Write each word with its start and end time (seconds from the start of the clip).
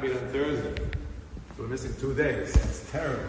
be 0.00 0.10
on 0.10 0.18
Thursday. 0.30 0.74
We're 1.56 1.68
missing 1.68 1.94
two 2.00 2.14
days. 2.14 2.56
It's 2.56 2.90
terrible. 2.90 3.22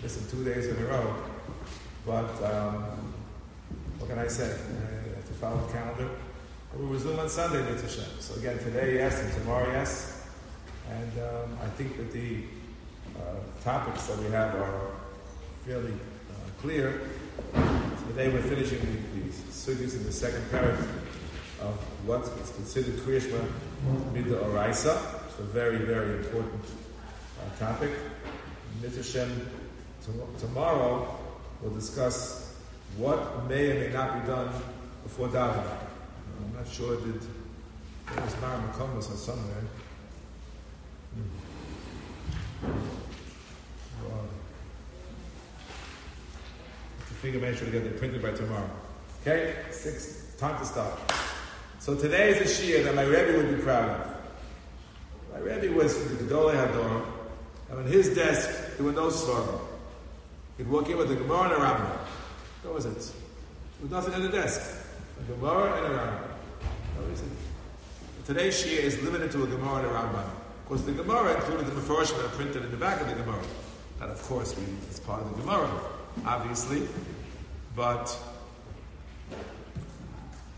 Missing 0.00 0.26
two 0.30 0.44
days 0.44 0.68
in 0.68 0.76
a 0.76 0.86
row. 0.86 1.14
But 2.06 2.30
um, 2.42 3.12
what 3.98 4.08
can 4.08 4.18
I 4.18 4.28
say? 4.28 4.44
I 4.44 5.16
have 5.16 5.26
to 5.26 5.34
follow 5.34 5.66
the 5.66 5.72
calendar. 5.72 6.08
We 6.78 6.86
resume 6.86 7.18
on 7.18 7.28
Sunday, 7.28 7.68
Mitzvah. 7.68 8.22
So 8.22 8.40
again, 8.40 8.58
today 8.60 8.94
yes, 8.94 9.20
and 9.22 9.32
tomorrow 9.34 9.70
yes. 9.72 10.24
And 10.88 11.12
um, 11.18 11.58
I 11.62 11.66
think 11.70 11.98
that 11.98 12.10
the 12.10 12.44
uh, 13.16 13.34
topics 13.62 14.06
that 14.06 14.18
we 14.20 14.30
have 14.30 14.54
are 14.54 14.92
fairly 15.66 15.92
uh, 15.92 16.62
clear. 16.62 17.02
Today 18.08 18.30
we're 18.30 18.40
finishing 18.40 18.80
the, 18.80 19.74
the 19.74 19.82
in 19.82 20.04
the 20.04 20.12
second 20.12 20.48
paragraph 20.50 20.88
of 21.60 21.74
what 22.06 22.22
is 22.22 22.50
considered 22.50 22.94
Kriyashma 23.00 23.44
Mida 24.14 24.36
Oraisa. 24.36 25.21
It's 25.32 25.40
a 25.40 25.44
very, 25.44 25.78
very 25.78 26.18
important 26.18 26.62
uh, 27.40 27.58
topic. 27.58 27.90
Mitzvah 28.82 29.30
tomorrow 30.38 31.18
we'll 31.62 31.72
discuss 31.72 32.58
what 32.98 33.48
may 33.48 33.70
or 33.70 33.80
may 33.80 33.94
not 33.94 34.20
be 34.20 34.26
done 34.26 34.52
before 35.04 35.28
davening. 35.28 35.64
I'm 35.64 36.54
not 36.54 36.68
sure 36.68 36.96
did 36.96 37.22
there 37.22 38.24
was 38.24 38.38
Mara 38.42 38.60
McComas 38.60 39.10
or 39.10 39.16
somewhere. 39.16 39.62
Hmm. 41.14 42.68
Well, 44.02 44.28
to 47.08 47.14
figure 47.14 47.40
make 47.40 47.56
sure 47.56 47.64
to 47.64 47.72
get 47.72 47.86
it 47.86 47.96
printed 47.96 48.20
by 48.20 48.32
tomorrow. 48.32 48.68
Okay, 49.22 49.54
six 49.70 50.34
time 50.36 50.58
to 50.58 50.66
start. 50.66 50.92
So 51.78 51.94
today 51.94 52.32
is 52.32 52.60
a 52.60 52.62
shiur 52.62 52.84
that 52.84 52.94
my 52.94 53.04
Rebbe 53.04 53.38
would 53.38 53.56
be 53.56 53.62
proud 53.62 53.88
of. 53.88 54.11
My 55.42 55.54
Rebbe 55.54 55.74
was 55.74 55.96
the 56.08 56.24
Gedolei 56.24 56.54
Hador, 56.54 57.04
and 57.70 57.78
on 57.80 57.86
his 57.86 58.14
desk 58.14 58.76
there 58.76 58.86
were 58.86 58.92
no 58.92 59.08
svarim. 59.08 59.60
He'd 60.56 60.68
walk 60.68 60.88
in 60.88 60.96
with 60.96 61.10
a 61.10 61.16
Gemara 61.16 61.44
and 61.44 61.52
a 61.52 61.56
Rambam. 61.56 61.98
That 62.62 62.72
was 62.72 62.86
it. 62.86 62.94
There 62.94 63.82
was 63.82 63.90
nothing 63.90 64.14
on 64.14 64.22
the 64.22 64.28
desk. 64.28 64.60
A 65.18 65.32
Gemara 65.32 65.72
and 65.76 65.94
a 65.94 65.98
Rambam. 65.98 66.28
That 66.96 67.10
was 67.10 67.20
it. 67.20 67.28
Today's 68.26 68.62
shiur 68.62 68.78
is 68.78 69.02
limited 69.02 69.32
to 69.32 69.42
a 69.42 69.46
Gemara 69.46 69.78
and 69.78 69.86
a 69.86 69.90
Rambam. 69.90 70.28
Of 70.28 70.66
course, 70.68 70.82
the 70.82 70.92
Gemara 70.92 71.34
included 71.34 71.66
the 71.66 71.72
Mephoshim 71.72 72.16
that 72.18 72.26
are 72.26 72.36
printed 72.36 72.64
in 72.64 72.70
the 72.70 72.76
back 72.76 73.00
of 73.00 73.08
the 73.08 73.14
Gemara. 73.14 73.42
That, 73.98 74.10
of 74.10 74.22
course, 74.22 74.56
we, 74.56 74.62
it's 74.88 75.00
part 75.00 75.22
of 75.22 75.30
the 75.34 75.42
Gemara, 75.42 75.70
obviously. 76.24 76.86
But 77.74 78.16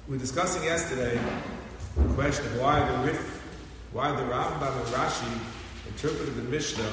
we 0.08 0.16
were 0.16 0.20
discussing 0.20 0.64
yesterday 0.64 1.18
the 1.96 2.14
question 2.14 2.44
of 2.46 2.60
why 2.60 2.80
the 2.86 2.98
Rif 3.06 3.43
why 3.94 4.10
the 4.10 4.22
Rambam 4.22 4.76
and 4.76 4.86
Rashi 4.86 5.38
interpreted 5.86 6.34
the 6.34 6.42
Mishnah 6.42 6.92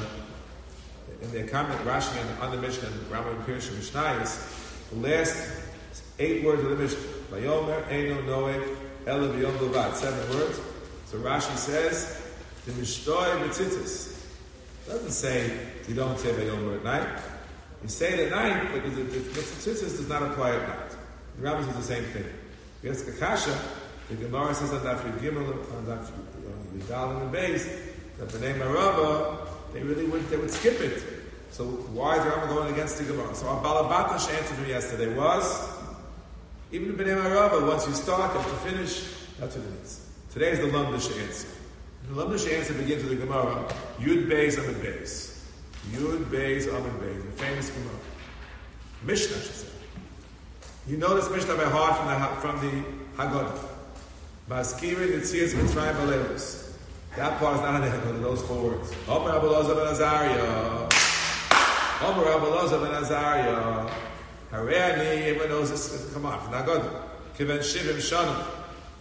in 1.23 1.31
their 1.31 1.47
comment 1.47 1.79
Rashi 1.81 2.15
on, 2.41 2.51
the 2.51 2.61
Mishnah 2.61 2.89
Rambam 3.09 3.35
and 3.37 3.45
Pirush 3.45 3.69
Mishnayis, 3.69 4.89
the 4.91 4.97
last 4.97 5.63
eight 6.19 6.43
words 6.43 6.63
of 6.63 6.69
the 6.69 6.75
Mishnah, 6.75 6.99
Vayomer, 7.31 7.83
Eino, 7.87 8.23
Noe, 8.27 8.49
Ela, 9.07 9.27
V'yom, 9.29 9.57
Levat, 9.57 9.95
seven 9.95 10.37
words. 10.37 10.61
So 11.07 11.17
Rashi 11.17 11.57
says, 11.57 12.21
the 12.67 12.73
Mishnah 12.73 13.13
Mitzitzis. 13.13 14.23
doesn't 14.87 15.11
say 15.11 15.57
you 15.87 15.95
don't 15.95 16.19
say 16.19 16.29
Vayomer 16.29 16.75
at 16.75 16.83
night. 16.83 17.19
You 17.81 17.89
say 17.89 18.13
it 18.13 18.31
at 18.31 18.31
night, 18.31 18.69
but 18.71 18.83
the, 18.83 19.01
the, 19.01 19.19
does 19.19 20.07
not 20.07 20.21
apply 20.21 20.51
at 20.51 20.67
night. 20.67 20.91
The 21.39 21.47
Rambam 21.47 21.65
says 21.65 21.75
the 21.77 21.95
same 21.95 22.03
thing. 22.03 22.25
Yes, 22.83 23.01
Kakasha, 23.01 23.59
the 24.11 24.25
Gemara 24.25 24.53
says 24.53 24.73
on 24.73 24.81
Daf 24.81 24.99
Gimel, 25.19 25.47
on 25.47 25.85
Daf 25.85 26.11
Yudal 26.75 27.21
and 27.21 27.33
Beis, 27.33 27.65
that 28.19 28.29
the 28.29 28.39
name 28.39 28.57
Arava, 28.57 29.47
they 29.73 29.81
really 29.81 30.05
would, 30.05 30.29
they 30.29 30.35
would 30.35 30.51
skip 30.51 30.81
it. 30.81 31.01
So 31.51 31.65
why 31.65 32.17
is 32.17 32.25
the 32.25 32.31
Rambam 32.31 32.49
going 32.49 32.73
against 32.73 32.97
the 32.97 33.05
Gemara? 33.05 33.33
So 33.33 33.47
our 33.47 33.63
Balabatash 33.63 34.37
answer 34.37 34.55
to 34.61 34.67
yesterday 34.67 35.15
was, 35.15 35.69
even 36.73 36.95
the 36.95 37.03
B'nai 37.03 37.23
Arava, 37.23 37.65
once 37.65 37.87
you 37.87 37.93
start, 37.93 38.33
have 38.33 38.45
to 38.45 38.69
finish, 38.69 39.07
that's 39.39 39.55
what 39.55 39.65
it 39.65 39.81
is. 39.81 40.09
Today 40.33 40.51
is 40.51 40.59
the 40.59 40.67
Lamdish 40.67 41.17
answer. 41.23 41.47
The 42.09 42.21
Lamdish 42.21 42.51
answer 42.53 42.73
begins 42.73 43.03
with 43.03 43.17
the 43.17 43.25
Gemara, 43.25 43.65
Yud 43.99 44.29
Beis 44.29 44.57
Amid 44.57 44.81
Beis. 44.81 45.39
Yud 45.91 46.25
Beis 46.25 46.67
Amid 46.67 46.93
Beis, 46.99 47.23
the 47.23 47.43
famous 47.43 47.69
Gemara. 47.69 47.95
Mishnah, 49.03 49.37
she 49.37 49.53
said. 49.53 49.71
You 50.85 50.97
know 50.97 51.15
this 51.15 51.29
Mishnah 51.31 51.55
by 51.55 51.63
heart 51.63 52.41
from 52.41 52.59
the, 52.59 52.59
from 52.59 52.59
the 52.59 53.23
Haggadah. 53.23 53.70
Maskirin 54.49 55.11
Yitzias 55.13 55.53
Mitzrayim 55.53 55.95
Balelus. 55.95 56.73
That 57.15 57.39
part 57.39 57.55
is 57.55 57.61
not 57.61 57.75
in 57.75 57.81
the 57.81 57.87
Haggadah, 57.97 58.21
those 58.21 58.41
four 58.43 58.63
words. 58.63 58.91
Omer 59.07 59.31
Abelazar 59.31 59.75
ben 59.75 59.87
Azariah. 59.87 60.89
Omer 62.01 62.25
Abelazar 62.25 62.81
ben 62.81 62.93
Azariah. 63.03 63.89
Hareani, 64.51 65.23
everyone 65.23 65.49
knows 65.49 65.69
this, 65.69 66.11
come 66.13 66.25
on, 66.25 66.39
from 66.39 66.53
Haggadah. 66.53 67.03
Kiven 67.37 67.59
Shivim 67.59 67.97
Shanam. 67.97 68.45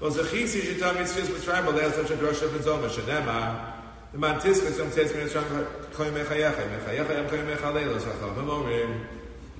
Well, 0.00 0.10
Zechisi 0.10 0.60
Yitam 0.60 0.96
Yitzias 0.96 1.28
Mitzrayim 1.28 1.64
Balelus, 1.66 1.92
such 1.94 2.10
a 2.10 2.16
Rosh 2.16 2.40
Ben 2.40 2.60
Zoma, 2.60 2.88
Shanema. 2.88 3.72
The 4.12 4.18
Mantiska, 4.18 4.72
some 4.72 4.90
says, 4.90 5.12
Mitzrayim 5.12 5.66
Koyim 5.92 6.12
Mechayecha, 6.12 6.62
Mechayecha 6.78 7.12
Yam 7.14 7.26
Koyim 7.28 7.46
Mechalelus, 7.56 8.02
Achavim 8.02 8.46
Orim. 8.46 9.06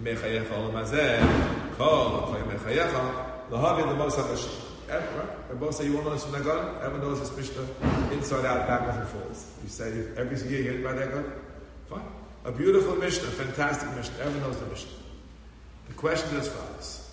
Mechayecha 0.03 0.49
Olam 0.49 0.73
Hazeh. 0.73 1.77
Kol 1.79 2.23
Koyim 2.35 2.47
Mechayecha. 2.49 3.49
Lahavin 3.51 3.89
the 3.89 3.95
Moshe 4.05 4.23
HaShem. 4.23 4.70
Both 5.61 5.77
say 5.77 5.87
you 5.87 5.93
want 5.93 6.07
to 6.07 6.11
know 6.11 6.17
this 6.17 6.25
from 6.25 6.33
that 6.33 6.45
gun? 6.45 6.77
Everyone 6.83 7.01
knows 7.01 7.21
this 7.21 7.37
Mishnah 7.37 8.13
inside 8.13 8.45
out, 8.45 8.67
backwards 8.67 8.99
and 8.99 9.09
forwards. 9.09 9.53
You 9.63 9.69
say 9.69 10.07
every 10.17 10.37
year 10.51 10.63
you 10.63 10.73
get 10.73 10.85
by 10.85 10.95
that 10.95 11.13
gun? 11.13 11.33
Fine. 11.89 12.03
A 12.45 12.53
beautiful 12.53 12.97
Mishnah, 12.97 13.29
fantastic 13.29 13.95
Mishnah. 13.95 14.19
Everyone 14.21 14.51
knows 14.51 14.59
the 14.59 14.67
Mishnah. 14.67 14.91
The 15.89 15.95
question 15.95 16.37
is 16.37 16.49
as 16.49 16.53
follows. 16.53 17.11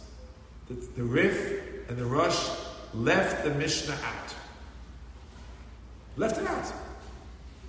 The, 0.69 0.73
the 0.95 1.03
Rif 1.03 1.89
and 1.89 1.97
the 1.97 2.05
Rosh 2.05 2.49
left 2.93 3.43
the 3.43 3.51
Mishnah 3.51 3.93
out. 3.93 4.35
Left 6.15 6.37
it 6.39 6.47
out. 6.47 6.73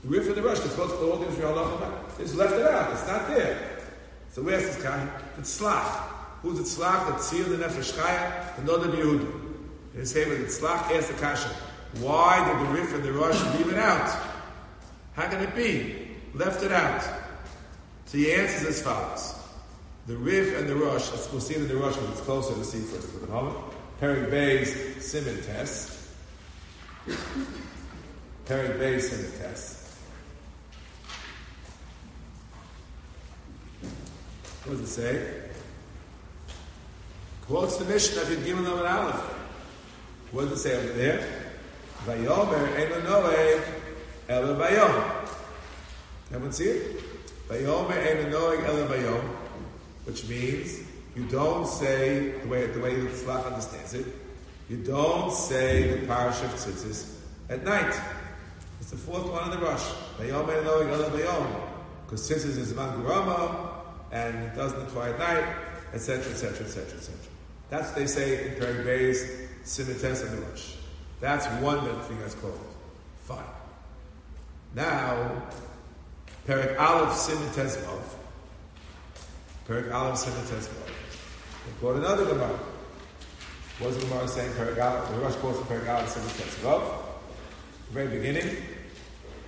The 0.04 0.08
Rif 0.08 0.26
and 0.28 0.36
the 0.36 0.42
Rosh, 0.42 0.60
the 0.60 0.68
close 0.68 0.92
to 0.92 1.10
all 1.10 1.18
things 1.18 1.36
we 1.36 1.44
all 1.44 1.54
know 1.54 1.74
about. 1.74 2.18
Left 2.18 2.54
it 2.54 2.66
out. 2.66 2.92
It's 2.92 3.06
not 3.06 3.28
there. 3.28 3.78
So 4.32 4.42
where's 4.42 4.62
this 4.62 4.82
guy? 4.82 5.08
It's 5.38 5.60
Tzlach. 5.60 5.84
Who's 6.42 6.60
it 6.60 6.80
Tzlach? 6.80 7.06
The 7.06 7.12
Tzir, 7.14 7.48
the 7.48 7.64
Nefesh 7.64 7.92
Chaya, 7.98 8.56
the 8.56 8.62
Nodab. 8.62 9.47
They 9.98 10.04
say 10.04 10.28
with 10.28 10.46
Tzlach 10.46 10.92
asked 10.96 11.08
the 11.08 11.14
Kasha, 11.14 11.48
why 11.98 12.38
did 12.46 12.68
the 12.68 12.72
Rif 12.72 12.94
and 12.94 13.02
the 13.02 13.12
Rosh 13.12 13.42
leave 13.56 13.72
it 13.72 13.80
out? 13.80 14.08
How 15.14 15.28
can 15.28 15.40
it 15.42 15.56
be? 15.56 16.14
Left 16.34 16.62
it 16.62 16.70
out. 16.70 17.02
So 18.06 18.16
he 18.16 18.32
answers 18.32 18.68
as 18.68 18.80
follows. 18.80 19.34
The 20.06 20.16
Rif 20.16 20.56
and 20.56 20.68
the 20.68 20.76
Rosh, 20.76 21.10
we'll 21.32 21.40
see 21.40 21.56
in 21.56 21.66
the 21.66 21.74
Rosh 21.74 21.96
because 21.96 22.10
it's 22.10 22.20
closer 22.20 22.54
to 22.54 22.64
see 22.64 22.78
first 22.78 23.08
for 23.08 23.18
the 23.18 23.26
moment. 23.26 23.58
Perik 24.00 24.30
Bay's 24.30 25.04
Simon 25.04 25.42
test. 25.42 25.98
Perik 28.46 28.78
Bay's 28.78 29.10
Simon 29.10 29.32
test. 29.40 29.96
What 34.62 34.78
does 34.78 34.80
it 34.82 34.86
say? 34.86 35.42
Quotes 37.46 37.78
the 37.78 37.84
Mishnah 37.86 38.22
if 38.22 38.30
you'd 38.30 38.44
given 38.44 38.62
them 38.62 38.78
an 38.78 38.86
Aleph. 38.86 39.37
What 40.30 40.50
does 40.50 40.52
it 40.52 40.68
say 40.68 40.76
over 40.76 40.92
there? 40.92 41.26
Vayomer 42.04 42.78
eno 42.78 43.00
noe 43.00 43.62
ela 44.28 44.54
vayom. 44.56 45.28
Everyone 46.30 46.52
see 46.52 46.64
it? 46.64 47.02
Vayomer 47.48 47.96
eno 47.96 48.28
noe 48.28 48.62
ela 48.62 48.86
vayom, 48.88 49.22
which 50.04 50.28
means 50.28 50.80
you 51.16 51.24
don't 51.24 51.66
say 51.66 52.32
the 52.42 52.48
way 52.48 52.66
the 52.66 52.78
way 52.78 52.94
the 52.96 53.08
Tzlach 53.08 53.46
understands 53.46 53.94
it. 53.94 54.04
You 54.68 54.76
don't 54.76 55.32
say 55.32 55.98
the 55.98 56.06
parish 56.06 56.42
of 56.42 56.50
tzitzis 56.50 57.14
at 57.48 57.64
night. 57.64 57.98
It's 58.80 58.90
the 58.90 58.98
fourth 58.98 59.30
one 59.32 59.44
in 59.44 59.58
the 59.58 59.64
Rosh. 59.64 59.84
Vayomer 60.18 60.60
eno 60.60 60.82
noe 60.82 60.92
ela 60.92 61.10
vayom, 61.10 61.60
because 62.04 62.28
tzitzis 62.28 62.58
is 62.58 62.74
mangurama 62.74 63.70
and 64.12 64.44
it 64.44 64.54
doesn't 64.54 64.82
apply 64.82 65.08
at 65.08 65.18
night, 65.18 65.56
etc., 65.94 66.30
etc., 66.32 66.66
etc., 66.66 66.98
etc. 66.98 67.14
That's 67.70 67.88
what 67.88 67.96
they 67.96 68.06
say 68.06 68.48
in 68.48 68.60
Perry 68.60 68.84
Bay's 68.84 69.47
Simites 69.68 70.22
and 70.22 70.42
Milosh. 70.42 70.76
That's 71.20 71.46
one 71.62 71.80
thing 71.80 72.18
that's 72.20 72.34
called. 72.36 72.58
Fine. 73.24 73.44
Now, 74.74 75.42
Perik 76.46 76.80
Aleph 76.80 77.12
Simites 77.12 77.76
Vav. 77.76 78.02
Perik 79.68 79.92
Aleph 79.92 80.16
Simites 80.16 80.68
Vav. 80.68 80.86
They 80.86 81.72
quote 81.80 81.96
another 81.96 82.24
Gemara. 82.24 82.58
What 83.78 83.88
was 83.88 83.98
the 83.98 84.06
Gemara 84.06 84.26
saying? 84.26 84.52
Perik 84.52 84.82
Aleph, 84.82 85.10
the 85.10 85.18
Rosh 85.18 85.34
quotes 85.34 85.58
Perik 85.68 85.86
Aleph 85.86 86.08
Simites 86.08 86.54
Vav. 86.62 86.82
Very 87.90 88.08
beginning. 88.08 88.56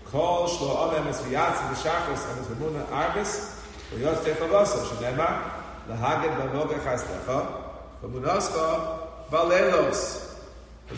Kol 0.05 0.49
shlo 0.49 0.93
amem 0.93 1.06
es 1.06 1.23
v'yatzim 1.23 1.73
v'shachos 1.73 2.31
and 2.31 2.40
es 2.40 2.46
v'muna 2.49 2.84
arbis 2.88 3.56
v'yotz 3.90 4.23
techavasa 4.23 4.84
shenema 4.84 5.50
lahaged 5.88 6.37
b'noga 6.37 6.78
chaslecha 6.81 7.62
v'munaska 8.02 9.09
Valelos. 9.30 10.26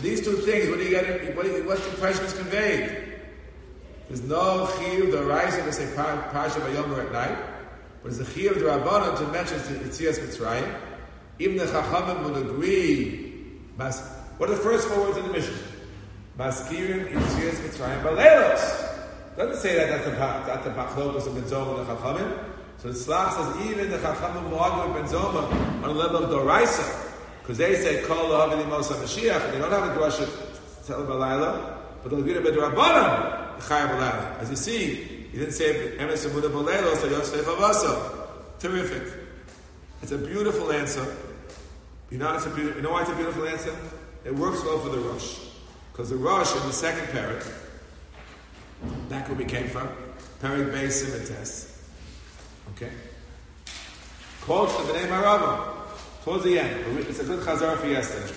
These 0.01 0.23
two 0.23 0.37
things, 0.37 0.69
what 0.69 0.79
do 0.79 0.85
you 0.85 0.89
get? 0.89 1.35
What, 1.35 1.45
what 1.65 1.77
impression 1.87 2.25
is 2.25 2.33
conveyed? 2.33 3.13
There's 4.07 4.23
no 4.23 4.67
chiyuv 4.71 5.11
the 5.11 5.23
Raisa 5.23 5.63
to 5.63 5.71
say 5.71 5.85
Parsha 5.95 6.59
Vayomer 6.61 7.05
at 7.05 7.11
night, 7.11 7.37
but 8.01 8.11
it's 8.11 8.19
a 8.19 8.25
chiyuv 8.25 8.55
the 8.55 8.61
Rabbanon 8.61 9.17
to 9.17 9.27
mention 9.27 9.57
the 9.57 9.85
Yitzias 9.85 10.19
Mitzrayim. 10.19 10.75
Even 11.39 11.57
the 11.57 11.65
Chachamim 11.65 12.23
would 12.23 12.37
agree. 12.45 13.31
What 13.77 14.49
are 14.49 14.55
the 14.55 14.61
first 14.61 14.87
four 14.87 14.99
words 14.99 15.17
in 15.17 15.25
the 15.27 15.31
mission? 15.31 15.55
Maskirim 16.37 17.11
Yitzias 17.11 17.55
Mitzrayim 17.61 18.03
Balelos. 18.03 18.89
Doesn't 19.37 19.61
say 19.61 19.75
that 19.75 19.89
that's 19.89 20.05
the 20.05 20.11
that's 20.11 20.63
the 20.63 20.71
Machlokas 20.71 21.27
of 21.27 21.33
Benzoma 21.33 21.79
and 21.79 21.87
the 21.87 21.95
Chachamim. 21.95 22.45
So 22.77 22.91
the 22.91 22.97
Tzlach 22.97 23.33
says 23.33 23.67
even 23.69 23.89
the 23.89 23.97
Chachamim 23.97 24.49
Moagim 24.49 24.93
Benzoma 24.93 25.51
on 25.75 25.81
the 25.81 25.89
level 25.89 26.23
of 26.23 26.29
Doraisa, 26.29 27.12
because 27.43 27.57
they 27.57 27.75
say 27.75 28.01
Kol 28.03 28.29
Havili 28.29 28.63
Mosa 28.69 28.93
Mashiach, 28.93 29.43
and 29.43 29.53
they 29.53 29.59
don't 29.59 29.69
have 29.69 29.93
a 29.93 29.99
Drasha 29.99 30.87
Tell 30.87 31.01
Balayla, 31.03 31.77
but 32.01 32.09
they'll 32.09 32.21
get 32.21 32.37
a 32.37 32.41
bit 32.41 32.53
Rabbanim 32.53 33.59
Chayim 33.59 33.89
Balayla. 33.89 34.39
As 34.39 34.49
you 34.49 34.55
see, 34.55 34.95
he 35.29 35.37
didn't 35.37 35.51
say 35.51 35.97
Emes 35.97 36.25
Amuda 36.25 36.49
Balayla, 36.49 36.95
so 36.95 37.09
Yotzei 37.09 37.43
Chavasa. 37.43 38.59
Terrific. 38.59 39.11
It's 40.01 40.13
a 40.13 40.17
beautiful 40.17 40.71
answer. 40.71 41.05
You 42.11 42.17
know, 42.17 42.33
it's 42.33 42.45
a 42.45 42.49
beautiful, 42.49 42.77
you 42.77 42.81
know 42.81 42.91
why 42.91 43.01
it's 43.01 43.11
a 43.11 43.15
beautiful 43.15 43.45
answer? 43.45 43.75
It 44.23 44.33
works 44.33 44.63
well 44.63 44.79
for 44.79 44.87
the 44.87 44.99
Rosh. 44.99 45.39
Because 45.91 46.11
the 46.11 46.15
Rosh 46.15 46.55
in 46.55 46.65
the 46.65 46.71
second 46.71 47.07
parak, 47.07 47.45
back 49.09 49.27
where 49.27 49.37
we 49.37 49.43
came 49.43 49.67
from. 49.67 49.89
Perik 50.41 50.71
Beis 50.71 51.13
and 51.13 51.27
test. 51.27 51.77
Okay? 52.71 52.91
Quotes 54.41 54.77
the 54.77 54.93
Bnei 54.93 55.09
Marava. 55.09 55.72
Towards 56.23 56.43
the 56.45 56.57
end. 56.57 56.97
It's 56.99 57.19
a 57.19 57.23
good 57.25 57.41
chazar 57.41 57.77
for 57.77 57.87
yesterday. 57.87 58.33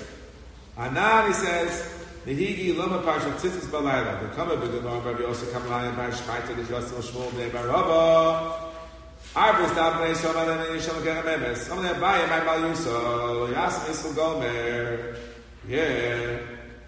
Anan, 0.76 1.28
he 1.28 1.32
says, 1.32 1.92
Nehigi 2.26 2.76
loma 2.76 2.98
parsha 2.98 3.32
tzitzis 3.38 3.68
balayla. 3.70 4.20
The 4.20 4.34
kama 4.34 4.56
b'gemar 4.56 5.04
Rabbi 5.04 5.20
Yosef 5.20 5.50
Kamalayan 5.50 5.94
bar 5.94 6.10
shmaita 6.10 6.56
the 6.56 6.62
Yosef 6.74 7.12
Shmuel 7.12 7.30
Bnei 7.30 7.50
Marava. 7.50 8.52
Arbus 9.34 9.74
da 9.76 9.92
bnei 9.92 10.14
shoma 10.14 10.44
da 10.44 10.56
bnei 10.58 10.80
shoma 10.80 11.02
kera 11.02 11.24
memes. 11.24 11.70
Om 11.70 11.82
ne 11.82 11.92
baye 12.00 12.26
mai 12.26 12.44
mal 12.44 12.58
yuso. 12.68 13.52
Yas 13.52 13.78
misl 13.86 14.14
gomer. 14.16 15.16
Yeah. 15.68 16.38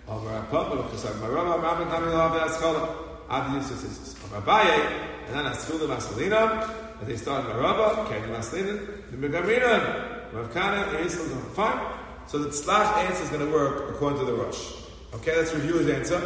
Over 0.09 0.37
a 0.37 0.43
pump 0.51 0.73
of 0.73 0.91
Chesed 0.91 1.21
Marava, 1.21 1.63
Rabbi 1.63 1.85
Kamil 1.91 2.17
Ave 2.17 2.41
Askola. 2.41 2.89
Ad 3.31 3.55
Yusuf 3.55 3.79
says, 3.79 4.15
Abaye, 4.33 5.27
and 5.27 5.35
then 5.37 5.45
Aschula 5.45 5.87
Masalina, 5.87 6.99
and 6.99 7.09
they 7.09 7.15
start 7.15 7.45
Marava, 7.45 8.09
Kenya 8.09 8.27
Masalina, 8.29 8.81
the 9.11 9.17
Megamina, 9.19 10.18
Rav 10.33 10.53
Kana, 10.53 10.99
Yisrael, 10.99 11.51
fine. 11.53 11.95
So 12.27 12.39
the 12.39 12.49
Tzlach 12.49 12.97
answer 12.99 13.23
is 13.23 13.31
going 13.31 13.47
to 13.47 13.53
work 13.53 13.91
according 13.91 14.19
to 14.21 14.25
the 14.27 14.35
Rosh. 14.35 14.73
Okay, 15.15 15.37
let's 15.37 15.55
review 15.55 15.75
his 15.79 15.89
answer. 15.89 16.21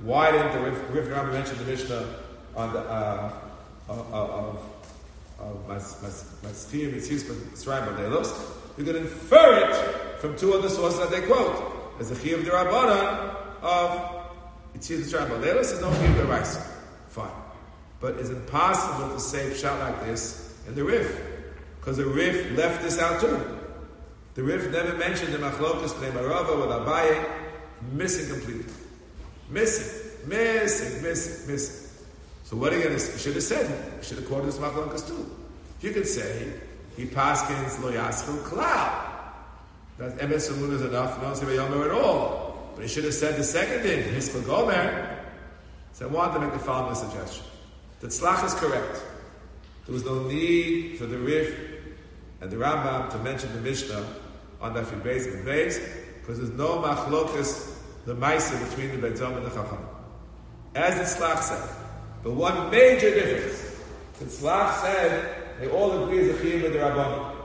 Why 0.00 0.30
didn't 0.32 0.52
the 0.52 0.70
Rif, 0.70 0.94
Rif 0.94 1.10
Rabbi 1.10 1.32
mention 1.32 1.58
the 1.58 1.64
Mishnah 1.64 2.08
on 2.56 2.72
the, 2.72 2.80
uh, 2.80 3.32
of, 3.88 4.12
of, 4.12 4.58
of 5.38 5.68
Mastim, 5.68 6.94
Yitzhis, 6.94 7.24
Mitzrayim, 7.24 7.86
Badelos? 7.86 8.32
You 8.78 8.84
can 8.84 8.96
infer 8.96 9.68
it 9.68 10.20
from 10.20 10.36
two 10.36 10.54
other 10.54 10.68
sources 10.68 10.98
that 11.00 11.10
they 11.10 11.26
quote. 11.26 11.72
As 12.00 12.08
the 12.08 12.16
Chi 12.16 12.34
of 12.34 12.44
the 12.44 12.50
Rabbana 12.50 13.36
of 13.62 14.22
it's 14.74 15.10
trying 15.10 15.28
to 15.28 15.34
Leilus 15.34 15.72
is 15.72 15.80
no 15.80 15.90
give 16.00 16.16
the 16.16 16.24
rice. 16.24 16.58
Fine. 17.08 17.30
But 18.00 18.16
is 18.16 18.30
it 18.30 18.46
possible 18.46 19.14
to 19.14 19.20
say 19.20 19.54
shot 19.54 19.78
like 19.78 20.04
this 20.04 20.58
in 20.66 20.74
the 20.74 20.82
Rif? 20.82 21.31
Because 21.82 21.96
the 21.96 22.06
Rif 22.06 22.56
left 22.56 22.80
this 22.84 23.00
out 23.00 23.20
too. 23.20 23.58
The 24.34 24.42
Rif 24.44 24.70
never 24.70 24.96
mentioned 24.96 25.34
the 25.34 25.38
Machlokas 25.38 25.90
Marava 26.12 26.60
with 26.60 26.70
Abaye, 26.70 27.28
missing 27.90 28.32
completely. 28.32 28.72
Missing, 29.50 30.28
missing, 30.28 31.02
missing, 31.02 31.52
missing. 31.52 31.90
So 32.44 32.56
what 32.56 32.72
are 32.72 32.76
you 32.76 32.84
going 32.84 32.96
to 32.96 33.18
should 33.18 33.34
have 33.34 33.42
said, 33.42 33.68
you 33.98 34.04
should 34.04 34.18
have 34.18 34.28
quoted 34.28 34.46
this 34.46 34.58
Machlokas 34.58 35.08
too. 35.08 35.28
You 35.80 35.90
could 35.90 36.06
say, 36.06 36.52
he 36.96 37.06
paskins 37.06 37.82
lo 37.82 37.90
yaschil 37.90 38.40
klal. 38.44 39.08
That 39.98 40.18
emes 40.18 40.48
is 40.72 40.82
enough, 40.82 41.20
no 41.20 41.34
say 41.34 41.58
at 41.58 41.90
all. 41.90 42.72
But 42.76 42.82
he 42.82 42.88
should 42.88 43.04
have 43.04 43.14
said 43.14 43.36
the 43.36 43.44
second 43.44 43.82
thing, 43.82 44.04
Hiskal 44.14 44.46
Gomer. 44.46 45.18
So 45.94 46.06
I 46.06 46.12
wanted 46.12 46.34
to 46.34 46.40
make 46.42 46.52
the 46.52 46.60
following 46.60 46.94
suggestion. 46.94 47.44
That 47.98 48.10
Tzlach 48.10 48.44
is 48.44 48.54
correct. 48.54 49.02
There 49.86 49.92
was 49.92 50.04
no 50.04 50.22
need 50.22 50.96
for 50.96 51.06
the 51.06 51.18
Rif 51.18 51.71
and 52.42 52.50
the 52.50 52.56
Rambam 52.56 53.08
to 53.10 53.18
mention 53.18 53.52
the 53.52 53.60
Mishnah 53.60 54.04
on 54.60 54.74
that 54.74 54.84
Beis 54.86 55.32
and 55.32 55.46
Beis, 55.46 55.80
because 56.20 56.38
there's 56.38 56.50
no 56.50 56.78
machlokas, 56.82 57.78
the 58.04 58.16
Maisa 58.16 58.58
between 58.68 59.00
the 59.00 59.08
Beitzom 59.08 59.36
and 59.36 59.46
the 59.46 59.50
Chacham. 59.50 59.78
As 60.74 60.96
the 60.96 61.24
Tzlach 61.24 61.40
said. 61.40 61.68
But 62.24 62.32
one 62.32 62.70
major 62.70 63.14
difference. 63.14 63.80
The 64.18 64.24
Tzlach 64.24 64.80
said 64.80 65.60
they 65.60 65.68
all 65.70 66.02
agree 66.02 66.28
as 66.28 66.36
a 66.36 66.42
Chiyim 66.42 66.62
with 66.62 66.72
the 66.72 66.80
Rabbanim. 66.80 67.36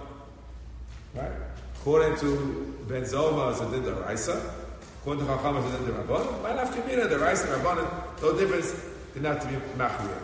Right? 1.13 1.31
According 1.79 2.17
to 2.17 2.75
Ben 2.87 3.03
Zoma, 3.03 3.51
as 3.51 3.61
a 3.61 3.69
did 3.69 3.85
the 3.85 3.93
Raisa, 3.93 4.53
According 5.01 5.25
to 5.27 5.33
Chacham, 5.33 5.57
it's 5.57 5.77
the. 5.85 5.93
Might 6.41 6.57
have 6.57 6.75
to 6.75 6.81
be 6.81 6.95
the 6.95 7.19
rice 7.19 7.43
and 7.45 7.61
Rabban, 7.61 8.21
no 8.21 8.37
difference, 8.37 8.73
didn't 9.13 9.25
have 9.25 9.41
to 9.41 9.47
be 9.47 9.55
Machmir. 9.77 10.19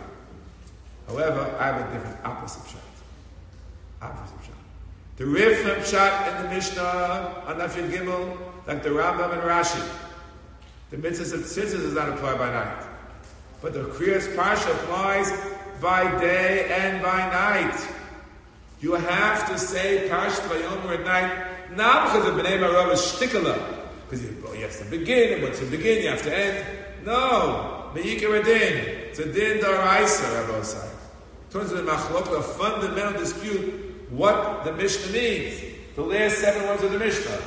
However, 1.06 1.56
I 1.60 1.66
have 1.66 1.88
a 1.88 1.92
different 1.94 2.18
opposite 2.24 2.68
shot. 2.70 2.83
The 5.16 5.26
Rif 5.26 5.88
shot 5.88 6.28
in 6.28 6.42
the 6.42 6.48
Mishnah 6.54 7.44
on 7.46 7.56
Nafil 7.56 7.90
Gimel, 7.90 8.36
like 8.66 8.82
the 8.82 8.88
Rambam 8.88 9.32
and 9.32 9.42
Rashi. 9.42 9.86
The 10.90 10.98
mitzvah 10.98 11.36
of 11.36 11.42
tzitzis 11.42 11.72
does 11.72 11.94
not 11.94 12.08
apply 12.08 12.36
by 12.36 12.50
night. 12.50 12.84
But 13.62 13.74
the 13.74 13.84
Kriyas 13.84 14.34
Parsha 14.34 14.70
applies 14.74 15.30
by 15.80 16.20
day 16.20 16.68
and 16.70 17.02
by 17.02 17.18
night. 17.18 17.78
You 18.80 18.94
have 18.94 19.48
to 19.48 19.58
say 19.58 20.08
Parsha 20.10 20.40
Vayomer 20.48 20.98
at 20.98 21.04
night, 21.04 21.76
not 21.76 22.12
because 22.12 22.28
of 22.28 22.34
B'nai 22.34 22.58
Marav 22.58 22.92
is 22.92 23.00
shtikala, 23.00 23.86
because 24.04 24.22
you, 24.22 24.36
you 24.54 24.62
have 24.62 24.78
to 24.78 24.84
begin, 24.86 25.34
and 25.34 25.42
once 25.42 25.60
you 25.60 25.66
begin, 25.68 26.02
you 26.02 26.10
have 26.10 26.22
to 26.22 26.36
end. 26.36 26.66
No, 27.04 27.90
me'ikar 27.94 28.40
adin. 28.40 29.08
It's 29.08 29.18
a 29.20 29.32
din 29.32 29.58
daraisa, 29.58 30.34
Rabbi 30.34 30.60
Osai. 30.60 30.90
Turns 31.50 31.70
into 31.70 31.82
the 31.82 31.90
machlok, 31.90 32.36
a 32.36 32.42
fundamental 32.42 33.20
dispute, 33.20 33.83
what 34.10 34.64
the 34.64 34.72
Mishnah 34.72 35.12
means. 35.12 35.60
The 35.96 36.02
last 36.02 36.38
seven 36.38 36.62
words 36.64 36.82
of 36.82 36.92
the 36.92 36.98
Mishnah. 36.98 37.38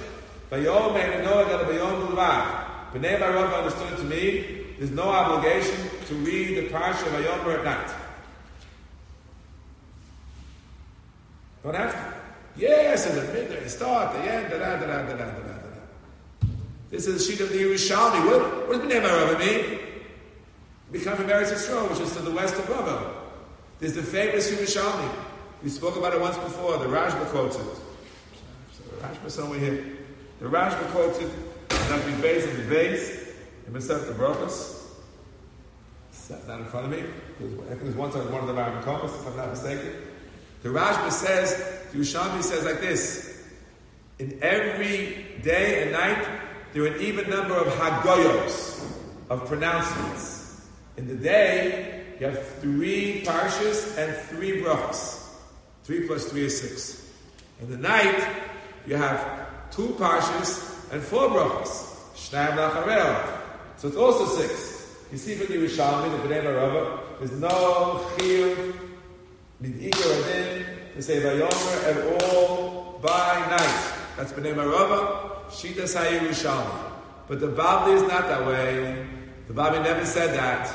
Bayom 0.51 0.95
and 0.95 1.25
Noah 1.25 1.45
got 1.45 1.62
a 1.62 1.65
bayom 1.65 2.07
ulvad. 2.07 2.65
B'nai 2.94 3.19
Barav 3.19 3.54
understood 3.54 3.98
to 3.98 4.04
me, 4.04 4.63
there's 4.77 4.92
no 4.92 5.09
obligation 5.09 5.75
to 6.07 6.15
read 6.15 6.57
the 6.57 6.69
parsha 6.69 7.06
of 7.07 7.13
Vayomer 7.13 7.59
at 7.59 7.65
night. 7.65 7.92
Don't 11.63 11.75
have 11.75 11.91
to. 11.91 12.13
Yes, 12.55 13.08
in 13.10 13.15
the 13.15 13.34
midday, 13.34 13.67
start, 13.67 14.13
the 14.13 14.20
end, 14.20 14.50
da 14.50 14.58
da 14.58 14.77
da 14.77 14.86
da 14.86 15.03
da 15.03 15.15
da 15.15 15.15
da. 15.15 15.31
da. 15.31 15.58
This 16.89 17.08
is 17.08 17.27
the 17.27 17.31
sheet 17.31 17.41
of 17.41 17.50
the 17.50 17.60
Yerushalmi. 17.60 18.25
What, 18.25 18.67
what 18.70 18.81
does 18.81 18.91
Bnei 18.91 19.01
Marava 19.01 19.38
mean? 19.38 19.79
Becoming 20.91 21.27
Eretz 21.27 21.51
Yisrael, 21.51 21.89
which 21.89 22.00
is 22.00 22.15
to 22.15 22.22
the 22.22 22.31
west 22.31 22.55
of 22.55 22.70
Rava. 22.70 23.13
There's 23.79 23.93
the 23.93 24.03
famous 24.03 24.50
Yerushalmi. 24.50 25.26
We 25.63 25.69
spoke 25.69 25.95
about 25.95 26.13
it 26.13 26.21
once 26.21 26.37
before. 26.37 26.77
The 26.77 26.85
Rashba 26.85 27.25
quotes 27.27 27.55
it. 27.55 27.65
The 28.89 29.07
Rashba 29.07 29.31
somewhere 29.31 29.59
here. 29.59 29.85
The 30.39 30.45
Rashba 30.45 30.91
quotes 30.91 31.17
it. 31.19 31.31
Not 31.89 32.05
be 32.05 32.11
base 32.21 32.45
and 32.45 32.59
the 32.59 32.69
base. 32.69 33.33
And 33.65 33.75
Masef 33.75 34.07
the 34.07 34.13
Brochus. 34.13 34.75
Not 36.47 36.59
in 36.59 36.65
front 36.65 36.85
of 36.85 36.91
me. 36.91 37.03
I 37.71 37.75
think 37.75 37.95
one 37.95 38.11
time 38.11 38.31
one 38.31 38.41
of 38.41 38.47
the 38.47 38.61
are 38.61 38.71
in 38.71 38.77
if 38.77 39.27
I'm 39.27 39.37
not 39.37 39.49
mistaken. 39.49 39.93
The 40.63 40.69
Rashba 40.69 41.11
says, 41.11 41.55
the 41.91 41.99
Yerushalmi 41.99 42.43
says 42.43 42.65
like 42.65 42.81
this. 42.81 43.45
In 44.19 44.37
every 44.41 45.25
day 45.43 45.83
and 45.83 45.91
night, 45.91 46.27
there 46.73 46.83
are 46.83 46.87
an 46.87 47.01
even 47.01 47.29
number 47.29 47.55
of 47.55 47.67
hagoyos, 47.67 48.83
of 49.29 49.45
pronouncements. 49.47 50.67
In 50.97 51.07
the 51.07 51.15
day, 51.15 52.03
you 52.19 52.25
have 52.25 52.47
three 52.59 53.23
parshas 53.23 53.97
and 53.97 54.15
three 54.27 54.61
brachas. 54.61 55.26
Three 55.88 56.06
plus 56.06 56.25
three 56.25 56.44
is 56.44 56.60
six. 56.60 57.10
In 57.62 57.72
the 57.72 57.77
night, 57.77 58.22
you 58.86 58.98
have 58.98 59.72
two 59.72 59.96
parshas 59.98 60.91
and 60.91 61.01
four 61.01 61.29
brachas. 61.29 61.96
Shnayim 62.13 62.58
lacharel. 62.58 63.39
So 63.77 63.88
it's 63.88 63.96
also 63.96 64.25
six. 64.25 64.98
You 65.13 65.17
see 65.17 65.36
from 65.36 65.48
the 65.48 65.65
Yerushalmi, 65.65 66.12
the 66.12 66.27
Bnei 66.27 66.44
Marava, 66.44 67.00
there's 67.20 67.32
no 67.32 68.06
chiyuv, 68.17 68.77
mid'ikar 69.63 70.25
adin, 70.25 70.65
to 70.94 71.01
say 71.01 71.22
vayomer 71.22 71.84
at 71.88 72.22
all 72.22 73.00
by 73.01 73.39
night. 73.50 73.94
That's 74.17 74.34
Bnei 74.34 74.56
Marava. 74.56 75.46
Shitas 75.48 75.96
HaYerushalmi. 75.96 76.91
But 77.29 77.39
the 77.39 77.48
Babli 77.48 77.96
is 77.96 78.01
not 78.01 78.27
that 78.27 78.46
way. 78.46 79.08
The 79.48 79.53
Babli 79.53 79.82
never 79.82 80.06
said 80.06 80.36
that. 80.36 80.70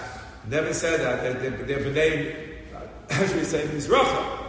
Never 0.48 0.72
said 0.72 1.00
that. 1.02 1.22
They're, 1.22 1.50
they're, 1.50 1.66
they're 1.66 1.92
B'nai, 1.92 3.10
as 3.10 3.34
we 3.34 3.44
say, 3.44 3.66
Mizracha. 3.66 4.41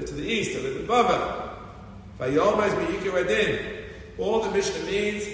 To 0.00 0.14
the 0.14 0.26
east, 0.26 0.54
they 0.54 0.62
live 0.62 0.84
above 0.84 1.10
it. 1.10 2.22
Vayoma 2.22 2.66
is 2.66 2.72
Miyikir 2.74 3.24
Adin. 3.24 3.84
All 4.18 4.40
the 4.40 4.50
Mishnah 4.50 4.84
means 4.84 5.24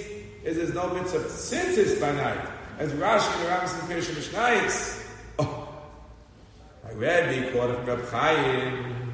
is 0.45 0.57
there's 0.57 0.75
no 0.75 0.93
mitzvah 0.93 1.29
since 1.29 1.77
it's 1.77 2.01
by 2.01 2.13
night. 2.13 2.41
As 2.79 2.93
Rashi 2.93 3.33
and 3.35 3.45
the 3.45 3.49
Rambam 3.49 3.81
Pirush 3.89 4.11
Mishnayis. 4.15 5.07
Oh, 5.39 5.69
Rebbe 6.93 7.53
quoted 7.53 7.77
from 7.77 7.87
Reb 7.87 8.09
Chaim. 8.09 9.13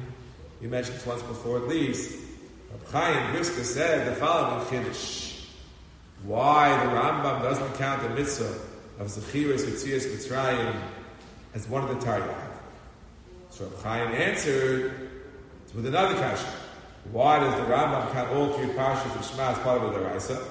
We 0.61 0.67
mentioned 0.67 0.97
this 0.97 1.05
once 1.05 1.21
before 1.23 1.57
at 1.57 1.67
least. 1.67 2.17
Reb 2.71 2.87
Chaim 2.91 3.31
Brisker 3.31 3.63
said 3.63 4.07
the 4.07 4.15
following 4.15 4.65
Kiddush. 4.67 5.45
Why 6.23 6.69
the 6.85 6.91
Rambam 6.91 7.43
doesn't 7.43 7.75
count 7.75 8.01
the 8.01 8.09
mitzvah 8.09 8.57
of 8.99 9.07
Zechiris 9.07 9.65
Yitzias 9.65 10.07
Mitzrayim 10.07 10.75
as 11.53 11.67
one 11.67 11.83
of 11.83 11.89
the 11.89 12.05
Taryag. 12.05 12.51
So 13.49 13.65
Reb 13.65 13.83
Chaim 13.83 14.11
answered 14.13 15.04
with 15.75 15.85
another 15.85 16.15
question. 16.15 16.49
Why 17.11 17.39
does 17.39 17.53
the 17.55 17.65
Rambam 17.71 18.11
count 18.13 18.31
all 18.31 18.53
three 18.53 18.69
parshas 18.69 19.15
of 19.15 19.25
Shema 19.25 19.51
as 19.51 19.59
part 19.59 19.81
of 19.81 19.93
the 19.93 19.99
Daraisa? 19.99 20.41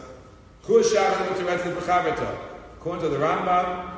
According 2.78 3.02
to 3.02 3.08
the 3.08 3.16
Rambam, 3.16 3.90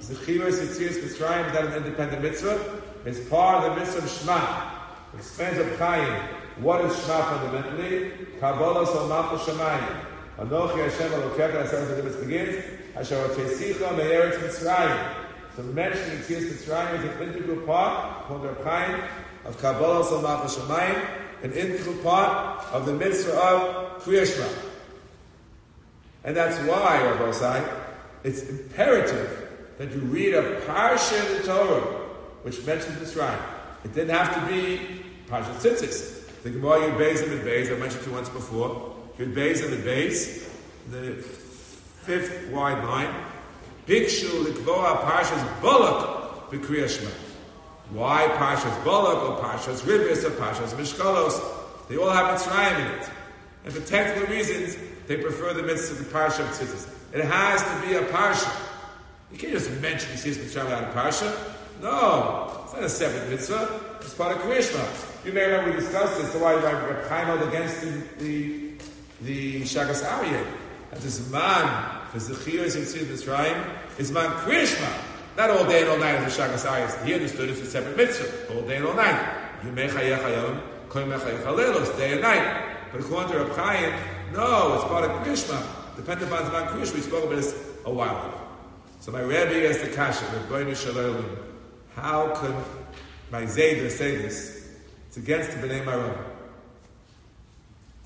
Zechiris 0.00 0.60
Yitzias 0.60 1.02
Mitzrayim 1.02 1.48
is 1.48 1.54
not 1.54 1.64
an 1.64 1.72
independent 1.72 2.22
mitzvah. 2.22 2.82
It's 3.06 3.20
part 3.28 3.64
of 3.64 3.74
the 3.74 3.80
mitzvah 3.80 4.04
of 4.04 4.10
Shema. 4.10 4.70
Expands 5.16 5.58
of 5.58 5.78
Chaim. 5.78 6.22
What 6.60 6.84
is 6.84 6.94
Shema 7.00 7.22
fundamentally? 7.22 8.10
Kabbalah 8.38 8.86
Salmach 8.86 9.38
Shemayim. 9.38 10.04
Anochi 10.38 10.88
Hashem 10.88 11.10
Elokecha, 11.12 11.62
as 11.62 11.70
the 11.96 12.02
mitzvah 12.02 12.24
begins. 12.24 12.64
Asher 12.94 13.16
Otesicha 13.28 13.96
Me'eretz 13.96 14.38
Mitzrayim. 14.38 15.23
So 15.56 15.62
mentioning 15.62 16.18
Yitzias 16.18 16.50
Mitzrayim 16.50 16.98
is 16.98 17.04
an 17.04 17.28
integral 17.28 17.64
part, 17.64 18.22
according 18.22 18.56
to 18.56 18.64
Chaim, 18.64 19.00
of 19.44 19.56
Kabbalah 19.60 20.04
Salmach 20.04 20.46
Shemayim, 20.46 21.06
an 21.44 21.52
integral 21.52 21.96
part 22.02 22.64
of 22.72 22.86
the 22.86 22.92
mitzvah 22.92 23.38
of 23.38 24.02
Kriyashma. 24.02 24.50
And 26.24 26.36
that's 26.36 26.58
why, 26.66 27.02
Rabbi 27.04 27.30
Sai, 27.32 27.64
it's 28.24 28.42
imperative 28.48 29.48
that 29.78 29.92
you 29.92 30.00
read 30.00 30.34
a 30.34 30.60
parsha 30.62 31.24
in 31.30 31.36
the 31.36 31.42
Torah 31.44 32.00
which 32.42 32.64
mentions 32.66 32.96
Mitzrayim. 32.98 33.40
It 33.84 33.94
didn't 33.94 34.16
have 34.16 34.34
to 34.34 34.52
be 34.52 35.02
Parsha 35.28 35.54
Tzitzis. 35.54 36.42
The 36.42 36.50
Gemara 36.50 36.80
Yud 36.80 36.98
Beis 36.98 37.22
and 37.22 37.40
Beis, 37.42 37.74
I 37.74 37.78
mentioned 37.78 38.02
to 38.04 38.10
you 38.10 38.16
once 38.16 38.28
before. 38.28 38.96
Yud 39.18 39.34
Beis 39.34 39.64
and 39.64 39.84
Beis, 39.84 40.48
the 40.90 41.22
fifth 41.22 42.50
wide 42.50 42.82
line. 42.84 43.23
Bikshu 43.86 44.44
Likvoa 44.44 45.02
Parshas 45.02 45.62
Balak 45.62 46.50
B'Kriya 46.50 46.88
Shema. 46.88 47.10
Why 47.90 48.26
Parshas 48.38 48.84
Balak 48.84 49.22
or 49.28 49.44
Parshas 49.44 49.82
Ribis 49.82 50.24
or 50.24 50.30
Parshas 50.30 50.72
Mishkalos? 50.74 51.40
They 51.88 51.96
all 51.96 52.10
have 52.10 52.38
Mitzrayim 52.38 52.80
in 52.80 53.00
it. 53.00 53.10
And 53.64 53.72
for 53.72 53.80
technical 53.86 54.32
reasons, 54.34 54.76
they 55.06 55.18
prefer 55.18 55.52
the 55.52 55.62
mitzvah 55.62 55.98
of 55.98 55.98
the 55.98 56.18
Parsha 56.18 56.40
of 56.40 56.48
Tzitzis. 56.48 56.88
It 57.12 57.24
has 57.24 57.62
to 57.62 57.88
be 57.88 57.94
a 57.94 58.02
Parsha. 58.10 58.50
You 59.30 59.38
can't 59.38 59.52
just 59.52 59.70
mention 59.82 60.10
the 60.12 60.18
see 60.18 60.30
this 60.30 60.38
mitzvah 60.38 60.74
out 60.74 60.84
of 60.84 60.94
Parsha. 60.94 61.54
No, 61.82 62.62
it's 62.64 62.72
not 62.72 62.84
a 62.84 62.88
separate 62.88 63.28
mitzvah. 63.28 63.98
It's 64.00 64.14
part 64.14 64.36
of 64.36 64.42
Krishma. 64.42 65.26
You 65.26 65.32
may 65.32 65.44
remember 65.44 65.72
we 65.72 65.76
discussed 65.76 66.20
this. 66.20 66.32
So 66.32 66.42
why 66.42 66.54
Reb 66.54 67.06
Chaim 67.08 67.26
held 67.26 67.42
against 67.48 67.80
the 67.80 68.02
the, 68.18 68.72
the 69.22 69.62
Shagas 69.62 70.02
Aryeh. 70.02 70.46
That 70.90 71.00
this 71.00 71.30
man 71.30 72.03
for 72.14 72.20
Zechiyos 72.20 72.76
and 72.76 72.86
Tzid 72.86 73.06
Mitzrayim 73.06 73.98
is 73.98 74.12
man 74.12 74.30
Krishma. 74.46 74.88
Not 75.36 75.50
all 75.50 75.64
day 75.64 75.80
and 75.80 75.90
all 75.90 75.98
night 75.98 76.14
as 76.14 76.36
the 76.36 76.42
Shagas 76.42 76.64
Aryeh. 76.64 77.04
He 77.04 77.12
understood 77.12 77.50
it's 77.50 77.60
a 77.60 77.66
separate 77.66 77.96
mitzvah. 77.96 78.54
All 78.54 78.62
day 78.62 78.76
and 78.76 78.86
all 78.86 78.94
night. 78.94 79.20
You 79.64 79.70
chayech 79.70 80.22
hayom, 80.22 80.60
koy 80.88 81.02
mechayech 81.02 81.42
halelos, 81.42 81.96
day 81.98 82.12
and 82.12 82.22
night. 82.22 82.76
But 82.92 83.00
according 83.00 83.32
to 83.32 83.38
Reb 83.38 83.56
Chaim, 83.56 83.92
no, 84.32 84.74
it's 84.74 84.84
part 84.84 85.10
of 85.10 85.10
Krishma. 85.26 85.60
Depending 85.96 86.28
upon 86.28 86.44
Zman 86.44 86.68
Krishma, 86.68 86.94
we 86.94 87.00
spoke 87.00 87.24
about 87.24 87.34
this 87.34 87.52
a 87.84 87.92
while 87.92 88.16
ago. 88.16 88.40
So 89.00 89.10
my 89.10 89.20
Rebbe 89.20 89.68
asked 89.68 89.80
the 89.80 89.90
Kasha, 89.90 90.24
Rebbeinu 90.26 90.76
Shalom, 90.76 91.36
how 91.96 92.28
could 92.36 92.54
my 93.32 93.42
Zayda 93.42 93.90
say 93.90 94.16
this? 94.18 94.68
It's 95.08 95.16
against 95.16 95.50
the 95.50 95.66
B'nai 95.66 95.84
Marava. 95.84 96.24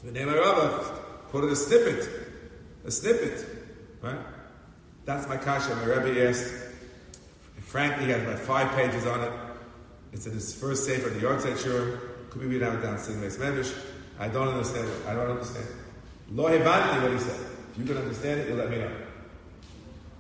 The 0.03 0.13
B'nai 0.13 0.33
Marava 0.33 0.85
quoted 1.29 1.53
a 1.53 1.57
snippet, 1.57 2.09
a 2.87 2.91
snippet, 2.91 3.58
right? 4.03 4.19
That's 5.05 5.29
my 5.29 5.37
Kasha. 5.37 5.75
My 5.77 5.85
Rebbe 5.85 6.29
asked, 6.29 6.53
frankly, 7.63 8.07
he 8.07 8.11
has 8.11 8.23
about 8.23 8.39
five 8.39 8.71
pages 8.77 9.07
on 9.07 9.23
it. 9.23 9.33
It's 10.13 10.27
in 10.27 10.33
his 10.33 10.55
first 10.55 10.85
Sefer, 10.85 11.11
the 11.11 11.21
Yortzeit 11.21 11.63
Shur. 11.63 12.01
Could 12.31 12.43
we 12.43 12.49
read 12.49 12.63
it 12.63 12.83
down, 12.83 12.99
sing 12.99 13.21
Meis 13.21 13.37
Mevish? 13.37 13.75
I 14.19 14.29
don't 14.29 14.49
understand 14.49 14.89
it. 14.89 15.07
I 15.07 15.15
don't 15.15 15.31
understand. 15.31 15.67
Lo 16.33 16.45
Hevanti, 16.45 17.03
what 17.03 17.13
he 17.13 17.19
said. 17.19 17.41
If 17.73 17.79
you 17.79 17.85
can 17.85 17.97
understand 17.97 18.41
it, 18.41 18.49
you 18.49 18.55
let 18.55 18.71
me 18.71 18.79
know. 18.79 18.91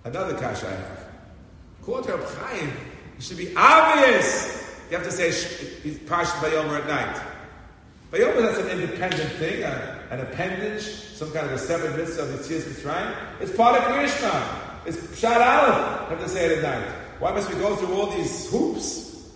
Another 0.04 0.38
kasha 0.38 0.66
I 0.66 0.70
have. 0.70 1.08
According 1.80 2.12
of 2.12 2.34
Chaim, 2.38 2.72
it 3.16 3.22
should 3.22 3.36
be 3.36 3.54
obvious. 3.56 4.76
You 4.90 4.96
have 4.96 5.06
to 5.06 5.12
say 5.12 5.28
Parshat 6.06 6.40
Bayomer 6.40 6.80
at 6.80 6.86
night. 6.86 7.22
Bayomer 8.10 8.40
that's 8.40 8.58
an 8.58 8.80
independent 8.80 9.32
thing, 9.32 9.62
a, 9.64 9.97
an 10.10 10.20
appendage, 10.20 10.82
some 10.82 11.30
kind 11.32 11.46
of 11.46 11.52
a 11.52 11.58
separate 11.58 11.96
mitzvah 11.96 12.22
of 12.22 12.28
Yitzias 12.28 12.62
Mitzrayim. 12.62 13.14
It's 13.40 13.54
part 13.54 13.76
of 13.76 13.84
Krishma. 13.84 14.86
It's 14.86 15.18
Shad 15.18 15.40
Aleph. 15.40 16.10
You 16.10 16.16
have 16.16 16.24
to 16.24 16.28
say 16.28 16.46
it 16.46 16.58
at 16.58 16.62
night. 16.62 16.88
Why 17.18 17.32
must 17.32 17.52
we 17.52 17.56
go 17.56 17.76
through 17.76 17.94
all 17.94 18.06
these 18.06 18.50
hoops? 18.50 19.30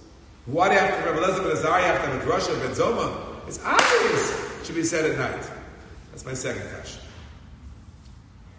Why 0.46 0.68
do 0.68 0.74
you 0.74 0.80
have 0.80 1.04
to, 1.04 1.10
Rabbi 1.10 1.24
Elazar 1.24 1.42
ben 1.42 1.56
Azariah 1.56 1.82
have 1.82 2.02
to 2.02 2.08
have 2.08 2.22
a 2.22 2.30
drasha 2.30 2.58
ben 2.60 2.74
Zoma? 2.74 3.46
It's 3.46 3.62
obvious. 3.64 4.60
It 4.60 4.66
should 4.66 4.74
be 4.76 4.84
said 4.84 5.10
at 5.10 5.18
night. 5.18 5.50
That's 6.10 6.24
my 6.24 6.34
second 6.34 6.62
kasha. 6.70 7.00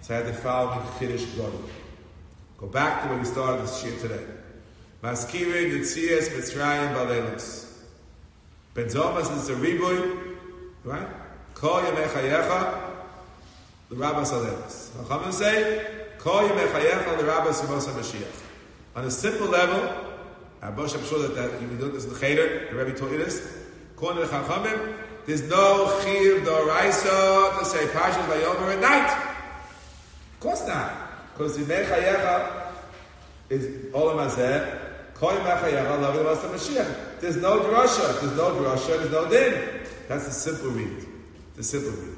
So 0.02 0.14
I 0.14 0.18
had 0.18 0.28
the 0.28 0.34
following 0.34 0.86
Kiddush 1.00 1.24
Godel. 1.36 1.70
Go 2.58 2.68
back 2.68 3.04
to 3.04 3.10
where 3.10 3.18
we 3.18 3.26
started 3.26 3.64
this 3.64 3.84
year 3.84 3.98
today. 4.00 4.24
Maskirin 5.02 5.72
Yitzias 5.72 6.30
Mitzrayim 6.30 6.94
Balelos. 6.94 7.70
Ben 8.74 8.86
Zomas 8.86 9.36
is 9.38 9.50
a 9.50 9.56
riboy, 9.56 10.36
right? 10.84 11.08
Kol 11.64 11.80
Yemechayecha, 11.80 12.92
the 13.88 13.96
Rabbas 13.96 14.34
Alelos. 14.34 14.90
Chachamim 14.98 15.32
say, 15.32 15.86
Kol 16.18 16.42
Yemechayecha, 16.42 17.18
the 17.18 17.24
Rabbas 17.24 17.62
Yimos 17.62 17.88
HaMashiach. 17.88 18.44
On 18.98 19.06
a 19.06 19.10
simple 19.10 19.48
level, 19.48 19.80
I'm 20.62 20.76
sure 20.86 21.26
that, 21.26 21.36
that 21.36 21.62
you 21.62 21.70
do 21.78 21.90
this 21.90 22.04
in 22.04 22.12
the 22.12 22.20
Cheder, 22.20 22.68
the 22.70 22.76
Rebbe 22.76 23.00
taught 23.00 23.14
you 23.14 23.18
this. 23.18 23.40
To 23.98 24.14
the 24.14 24.26
Chachamim, 24.26 24.94
there's 25.26 25.44
no 25.44 26.02
Chiv 26.04 26.44
Doraisa 26.44 27.58
to 27.58 27.64
say 27.64 27.86
Pashas 27.86 28.26
Vayomer 28.26 28.74
at 28.74 28.82
night. 28.82 29.34
Of 30.34 30.40
course 30.42 30.68
not. 30.68 30.92
Because 31.32 31.58
the 31.58 31.64
Mechayecha 31.74 32.74
is 33.50 33.68
Olam 33.94 34.30
Hazeh, 34.30 35.14
Koi 35.14 35.38
Mechayecha, 35.38 35.98
Lavim 35.98 36.26
Asa 36.30 36.50
Mashiach. 36.50 37.22
There's 37.22 37.38
no 37.38 37.62
drasha, 37.62 38.20
there's 38.20 38.36
no 38.36 38.52
drasha, 38.52 39.00
there's 39.00 39.12
no 39.12 39.30
din. 39.30 39.80
That's 40.10 40.26
the 40.26 40.32
simple 40.32 40.72
read. 40.72 41.13
The 41.56 41.64
simple 41.64 41.92
read. 41.92 42.18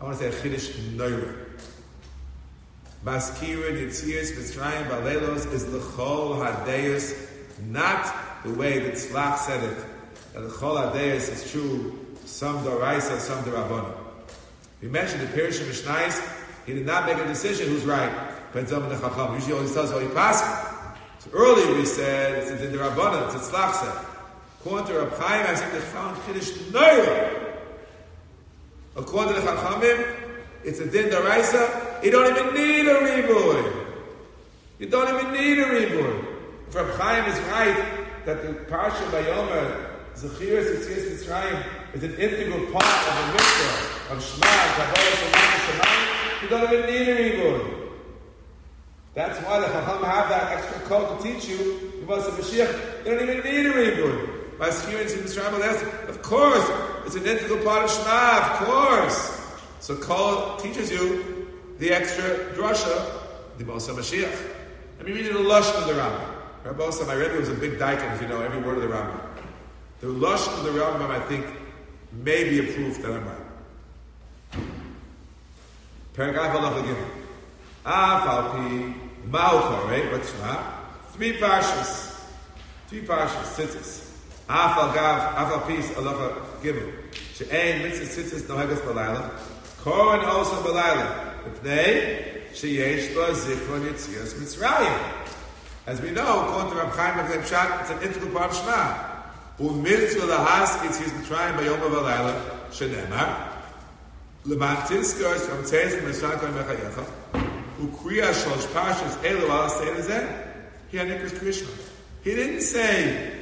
I 0.00 0.04
want 0.04 0.18
to 0.18 0.30
say 0.30 0.36
a 0.36 0.40
Chiddush 0.40 0.70
Neura. 0.94 1.34
Maskira 3.04 3.72
Yitzias 3.72 4.30
Mitzrayim 4.32 4.86
Balelos 4.88 5.52
is 5.52 5.66
L'chol 5.66 6.36
Hadeus, 6.36 7.28
not 7.66 8.14
the 8.44 8.52
way 8.52 8.78
that 8.78 8.94
Tzlach 8.94 9.38
said 9.38 9.64
it. 9.64 9.84
That 10.34 10.44
L'chol 10.44 10.92
Hadeus 10.92 11.32
is 11.32 11.50
true, 11.50 12.06
some 12.24 12.58
Doraisa, 12.64 13.18
some 13.18 13.42
Dorabana. 13.42 13.92
We 14.80 14.88
mentioned 14.88 15.22
the 15.22 15.26
Pirish 15.26 15.60
Mishnais, 15.64 16.22
he 16.64 16.72
did 16.72 16.86
not 16.86 17.06
make 17.06 17.18
a 17.18 17.26
decision 17.26 17.68
who's 17.68 17.84
right. 17.84 18.12
Usually 18.54 19.52
always 19.52 19.74
tells 19.74 19.90
how 19.90 19.98
he 19.98 20.08
passed. 20.08 20.44
So 21.18 21.30
earlier 21.32 21.74
we 21.74 21.84
said 21.84 22.38
it's 22.38 22.62
in 22.62 22.70
the 22.70 22.78
Rabbanan, 22.78 23.34
it's 23.34 23.50
Tzlach 23.50 23.72
said. 23.74 24.06
According 24.60 24.86
to 24.88 25.00
Rab 25.00 25.12
Chaim, 25.18 25.46
I 25.46 25.54
think 25.56 25.72
they 25.72 25.80
found 25.80 26.22
Kiddush 26.24 26.52
Neura. 26.70 27.39
According 29.00 29.34
to 29.34 29.40
the 29.40 29.46
Chachamim, 29.46 30.16
it's 30.62 30.78
a 30.78 30.86
Din 30.86 31.08
Daraisa. 31.08 32.04
You 32.04 32.10
don't 32.10 32.36
even 32.36 32.54
need 32.54 32.86
a 32.86 32.96
reboy. 33.00 33.86
You 34.78 34.88
don't 34.88 35.08
even 35.08 35.32
need 35.32 35.58
a 35.58 35.64
reboy. 35.64 36.24
If 36.68 36.74
Rab 36.74 36.90
Chaim 37.00 37.24
is 37.32 37.40
right 37.48 38.26
that 38.26 38.42
the 38.42 38.52
Parsha 38.70 39.02
Bayomer, 39.10 39.88
Zechiris 40.16 40.68
Yitzias 40.68 41.08
Mitzrayim, 41.12 41.64
is 41.94 42.04
an 42.04 42.14
integral 42.16 42.66
part 42.70 42.84
of 42.84 43.16
the 43.16 43.32
mitzvah 43.32 44.12
of 44.12 44.22
Shema, 44.22 44.46
Kabbalah, 44.76 45.16
Shemayim, 45.64 46.42
you 46.42 46.48
don't 46.48 46.72
even 46.72 46.86
need 46.86 47.08
a 47.08 47.16
reboy. 47.16 47.74
That's 49.14 49.38
why 49.46 49.60
the 49.60 49.66
Chacham 49.66 50.04
have 50.04 50.28
that 50.28 50.58
extra 50.58 50.80
code 50.82 51.18
to 51.18 51.24
teach 51.24 51.48
you. 51.48 51.56
You 52.00 52.04
must 52.06 52.28
have 52.30 52.38
Mashiach. 52.38 53.06
You 53.06 53.16
don't 53.16 53.30
even 53.30 53.44
need 53.44 53.66
a 53.66 53.72
reboot. 53.72 54.39
My 54.60 54.66
experience 54.66 55.14
in 55.14 55.20
Mitzrayim, 55.20 56.08
of 56.10 56.20
course, 56.20 56.70
it's 57.06 57.14
an 57.14 57.24
integral 57.24 57.64
part 57.64 57.84
of 57.84 57.90
Shema, 57.90 58.42
of 58.42 58.66
course. 58.66 59.40
So 59.80 59.96
Kol 59.96 60.58
teaches 60.58 60.90
you 60.90 61.48
the 61.78 61.90
extra 61.90 62.52
drasha, 62.54 63.10
the 63.56 63.64
Mosa 63.64 63.94
Mashiach. 63.94 64.38
Let 64.98 65.06
me 65.06 65.14
read 65.14 65.24
the 65.24 65.38
Lashon 65.38 65.76
of 65.76 65.86
the 65.86 65.94
Rambam. 65.94 66.34
Rabbi 66.62 66.82
Osa, 66.82 67.06
my 67.06 67.14
Rebbe 67.14 67.38
was 67.38 67.48
a 67.48 67.54
big 67.54 67.78
daikin, 67.78 68.14
if 68.14 68.20
you 68.20 68.28
know 68.28 68.42
every 68.42 68.60
word 68.60 68.76
of 68.76 68.82
the 68.82 68.88
Rambam. 68.94 69.18
The 70.02 70.08
Lashon 70.08 70.58
of 70.58 70.64
the 70.64 70.78
Rambam, 70.78 71.08
I 71.08 71.20
think, 71.20 71.46
may 72.12 72.44
be 72.44 72.58
a 72.58 72.74
proof 72.74 73.00
that 73.00 73.12
I'm 73.12 73.24
right. 73.24 73.36
Paragraph 76.12 76.54
Allah 76.54 76.82
again. 76.82 77.06
Af 77.86 78.26
al 78.26 78.50
pi 78.50 78.94
malcha, 79.26 79.88
right? 79.88 80.12
What's 80.12 80.30
that? 80.32 80.74
Three 81.12 81.38
parshas. 81.38 82.20
Three 82.88 83.06
parshas, 83.06 84.09
אף 84.50 84.78
אגב, 84.78 85.18
אף 85.34 85.52
על 85.52 85.58
פי 85.66 85.80
הלוך 85.96 86.16
גימל, 86.62 86.78
שאין 87.34 87.86
מצווה 87.86 88.06
ציציס 88.06 88.48
נוהגס 88.48 88.78
בלילה, 88.86 89.20
קורן 89.84 90.24
אוסם 90.24 90.62
בלילה, 90.64 91.10
מפני 91.46 92.14
שיש 92.54 93.16
לו 93.16 93.34
זיכרון 93.34 93.86
יציאס 93.86 94.34
מצרים. 94.42 94.92
As 95.86 96.00
we 96.00 96.10
know, 96.10 96.44
according 96.44 96.70
to 96.70 96.76
Rab 96.76 96.94
Chaim 96.94 97.18
of 97.18 97.26
Pshat, 97.46 97.80
it's 97.80 97.90
an 97.90 98.02
integral 98.02 98.30
part 98.34 98.50
of 98.50 98.56
Shema. 98.56 99.10
ומצווה 99.60 100.26
להסקיץ 100.26 101.00
יש 101.00 101.12
מצרים 101.20 101.56
ביום 101.56 101.82
ובלילה, 101.82 102.32
שנאמר, 102.70 103.26
למען 104.46 104.76
תזכור 104.88 105.32
שמצייס 105.46 105.94
במשנה 105.94 106.38
כהן 106.38 106.50
בחייך, 106.50 107.00
וקריאה 107.84 108.34
שלוש 108.34 108.66
פרשס 108.66 109.16
אלו 109.24 109.52
על 109.52 109.66
הסייל 109.66 109.96
הזה, 109.96 110.26
he 110.92 110.96
had 110.96 111.08
Nicholas 111.08 111.38
Krishma. 111.38 111.70
He 112.24 112.34
didn't 112.34 112.62
say 112.62 113.39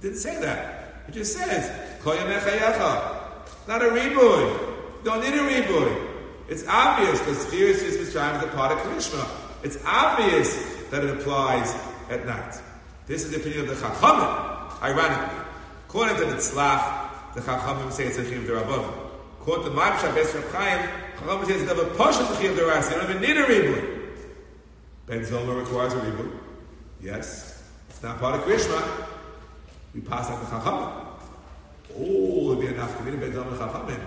didn't 0.00 0.16
say 0.16 0.40
that. 0.40 1.02
He 1.06 1.12
just 1.12 1.36
says, 1.36 1.70
koyim 2.02 2.38
echayecha. 2.38 3.18
Not 3.66 3.82
a 3.82 3.86
reboy. 3.86 5.04
Don't 5.04 5.20
need 5.20 5.34
a 5.34 5.38
reboy. 5.38 6.08
It's 6.48 6.64
obvious 6.68 7.18
because 7.20 7.44
Chiris 7.46 7.82
is 7.82 7.96
Mitzrayim 7.96 8.38
is 8.38 8.44
a 8.44 8.48
part 8.48 8.72
of 8.72 8.78
Krishma. 8.78 9.26
It's 9.64 9.78
obvious 9.84 10.54
that 10.90 11.04
it 11.04 11.10
applies 11.10 11.74
at 12.10 12.26
night. 12.26 12.60
This 13.06 13.24
is 13.24 13.30
the 13.30 13.38
opinion 13.38 13.68
of 13.68 13.68
the 13.68 13.74
Chachamim, 13.86 14.82
ironically. 14.82 15.38
According 15.88 16.16
to 16.16 16.24
the 16.26 16.36
Tzlach, 16.36 17.34
the 17.34 17.40
Chachamim 17.40 17.90
say 17.92 18.04
it's 18.06 18.18
a 18.18 18.24
Chiyuv 18.24 18.46
Derabbanim. 18.46 18.92
According 19.40 19.64
to 19.64 19.70
the 19.70 19.76
Ma'am 19.76 20.14
Bes 20.14 20.34
Reb 20.34 20.50
Chaim, 20.52 20.88
Chachamim 21.18 21.46
say 21.46 21.54
it's 21.54 21.66
never 21.66 21.84
push 21.84 22.20
of 22.20 22.28
the 22.28 22.34
Chiyuv 22.34 22.56
Derabbanim. 22.56 22.90
You 22.90 22.96
don't 22.96 23.10
even 23.10 23.22
need 23.22 23.36
a 23.36 23.44
reboy. 23.44 23.91
Ben 25.06 25.20
Zoma 25.20 25.58
requires 25.58 25.92
a 25.94 25.96
reboot. 25.96 26.32
Yes. 27.00 27.62
It's 27.90 28.02
not 28.02 28.20
part 28.20 28.36
of 28.36 28.42
Krishma. 28.42 29.06
We 29.94 30.00
pass 30.00 30.30
out 30.30 30.40
the 30.40 30.46
Chachamim. 30.46 31.06
Oh, 31.98 32.52
it'd 32.52 32.60
be 32.60 32.68
enough 32.68 32.96
to 32.96 33.02
be 33.04 33.10
Ben 33.16 33.32
Zoma 33.32 33.56
Chachamim. 33.58 34.00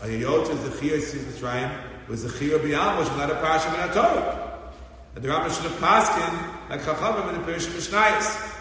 Ayayot 0.00 0.50
is 0.50 0.62
the 0.62 0.70
Chiyah 0.70 1.00
Sis 1.00 1.22
Mitzrayim 1.24 1.70
was 2.08 2.22
the 2.22 2.28
Chiyah 2.28 2.58
B'yam, 2.58 2.98
which 2.98 3.08
is 3.08 3.16
not 3.16 3.30
a 3.30 3.34
Parashah 3.34 3.88
in 3.88 3.94
Torah. 3.94 4.70
And 5.14 5.24
the 5.24 5.28
Rambam 5.28 5.54
should 5.54 5.70
have 5.70 5.80
paskin 5.80 6.68
like 6.68 6.82
Chachamim 6.82 7.34
in 7.34 7.40
the 7.40 7.52
Parashah 7.52 7.70
Mishnayis. 7.70 8.54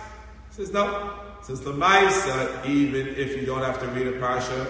Says 0.51 0.71
no. 0.71 1.19
Says 1.41 1.59
the 1.59 1.73
Maisa, 1.73 2.65
even 2.65 3.07
if 3.07 3.35
you 3.35 3.45
don't 3.45 3.63
have 3.63 3.79
to 3.81 3.87
read 3.87 4.07
a 4.07 4.13
Parashah 4.13 4.67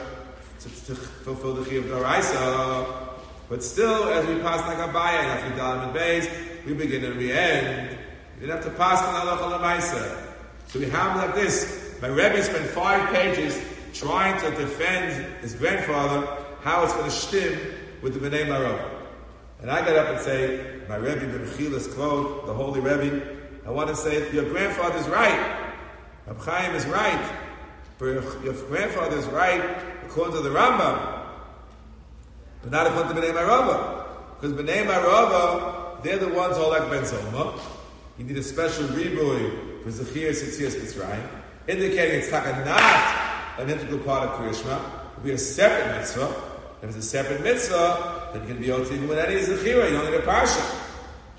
to, 0.62 0.70
to 0.86 0.96
fulfill 0.96 1.54
the 1.54 1.70
Chiyah 1.70 1.80
of 1.80 1.86
Doraisa, 1.86 3.10
but 3.50 3.62
still, 3.64 4.06
as 4.06 4.26
we 4.26 4.42
pass 4.42 4.62
like 4.62 4.78
Abaya 4.78 5.20
and 5.20 5.28
after 5.28 5.52
Dalam 5.62 5.88
and 5.88 5.96
Beis, 5.96 6.53
we 6.66 6.74
begin 6.74 7.04
and 7.06 7.18
we 7.18 7.32
end. 7.32 7.98
You 8.36 8.48
didn't 8.48 8.64
have 8.64 8.66
to 8.66 8.78
pass 8.78 9.02
on 9.04 9.16
Allah 9.16 9.60
Maisa. 9.60 10.24
So 10.68 10.80
we 10.80 10.86
have 10.90 11.16
like 11.18 11.36
this. 11.36 11.98
My 12.02 12.08
Rebbe 12.08 12.42
spent 12.44 12.66
five 12.66 13.10
pages 13.14 13.62
trying 13.94 14.40
to 14.42 14.50
defend 14.58 15.42
his 15.42 15.54
grandfather, 15.54 16.28
how 16.62 16.84
it's 16.84 16.94
going 16.94 17.06
to 17.06 17.12
stim 17.12 17.60
with 18.02 18.20
the 18.20 18.20
B'nai 18.20 18.48
Marov. 18.48 18.80
And 19.62 19.72
I 19.72 19.80
got 19.86 19.96
up 19.96 20.08
and 20.16 20.20
say, 20.20 20.82
my 20.90 20.96
Rebbe, 20.96 21.26
the 21.28 21.40
Mechilas 21.40 21.94
quote, 21.96 22.46
the 22.46 22.54
Holy 22.54 22.80
Rebbe, 22.80 23.38
I 23.66 23.72
want 23.72 23.90
to 23.90 23.96
say, 23.96 24.30
your 24.34 24.50
grandfather's 24.50 25.08
right. 25.08 25.70
Rab 26.28 26.40
Chaim 26.40 26.76
is 26.76 26.86
right. 26.88 27.32
But 28.00 28.06
your 28.44 28.54
grandfather's 28.68 29.26
right 29.28 29.64
according 30.06 30.36
to 30.36 30.42
the 30.42 30.50
Rambam. 30.50 31.28
But 32.62 32.72
not 32.72 32.88
according 32.88 33.16
to 33.16 33.22
B'nai 33.22 33.34
Marava. 33.34 34.06
Because 34.36 34.54
B'nai 34.54 34.86
Marava, 34.86 35.83
they're 36.04 36.18
the 36.18 36.30
ones 36.30 36.58
all 36.58 36.70
like 36.70 36.90
Ben 36.90 37.04
Zoma. 37.04 37.60
You 38.18 38.26
need 38.26 38.38
a 38.38 38.44
special 38.44 38.86
ribuy 38.90 39.84
for 39.84 39.90
Zechir 39.90 40.30
Sitzias 40.32 40.76
Mitzrayim, 40.76 41.28
indicating 41.68 42.20
it's 42.20 42.32
not 42.32 42.46
an 42.46 43.70
integral 43.70 44.00
part 44.00 44.30
of 44.30 44.40
Kriyashma. 44.40 44.78
It 44.78 45.18
will 45.18 45.24
be 45.24 45.32
a 45.32 45.38
separate 45.38 45.98
mitzvah. 45.98 46.34
If 46.82 46.90
it's 46.90 46.98
a 46.98 47.02
separate 47.02 47.42
mitzvah, 47.42 48.32
then 48.34 48.42
you 48.42 48.48
can 48.48 48.62
be 48.62 48.70
able 48.72 48.86
to 48.86 48.94
even 48.94 49.08
with 49.08 49.18
any 49.18 49.36
Zechira, 49.36 49.90
you 49.90 49.98
don't 49.98 50.12
need 50.12 50.20
a 50.20 50.22
parsha. 50.22 50.80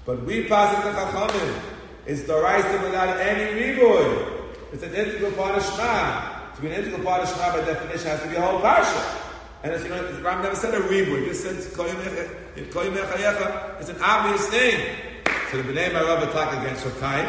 But 0.04 0.24
we 0.24 0.46
pass 0.48 0.76
it 0.76 0.82
to 0.90 0.96
Chachamim. 0.96 1.60
It's 2.06 2.22
the 2.24 2.40
right 2.40 2.64
without 2.82 3.20
any 3.20 3.60
ribuy. 3.60 4.30
It's 4.72 4.82
an 4.82 4.94
integral 4.94 5.32
part 5.32 5.56
of 5.56 5.64
Shema. 5.64 6.54
To 6.56 6.60
be 6.60 6.68
an 6.68 6.74
integral 6.74 7.04
part 7.04 7.22
of 7.22 7.28
Shema, 7.28 7.52
by 7.52 7.64
definition, 7.64 8.08
has 8.08 8.22
to 8.22 8.28
be 8.28 8.36
a 8.36 8.40
whole 8.40 8.60
parsha. 8.60 9.20
And 9.64 9.72
as 9.72 9.82
you 9.82 9.88
know, 9.88 10.04
Ram 10.20 10.42
never 10.42 10.54
said 10.54 10.74
a 10.74 10.82
ribu. 10.82 11.22
He 11.22 11.28
just 11.28 11.42
said 11.42 11.56
It's 11.56 11.74
an 13.88 13.96
obvious 14.02 14.46
thing. 14.48 14.96
So 15.50 15.62
the 15.62 15.72
Bnei 15.72 15.90
Marava 15.90 16.30
talk 16.32 16.52
against 16.60 16.84
Rakhai, 16.84 17.24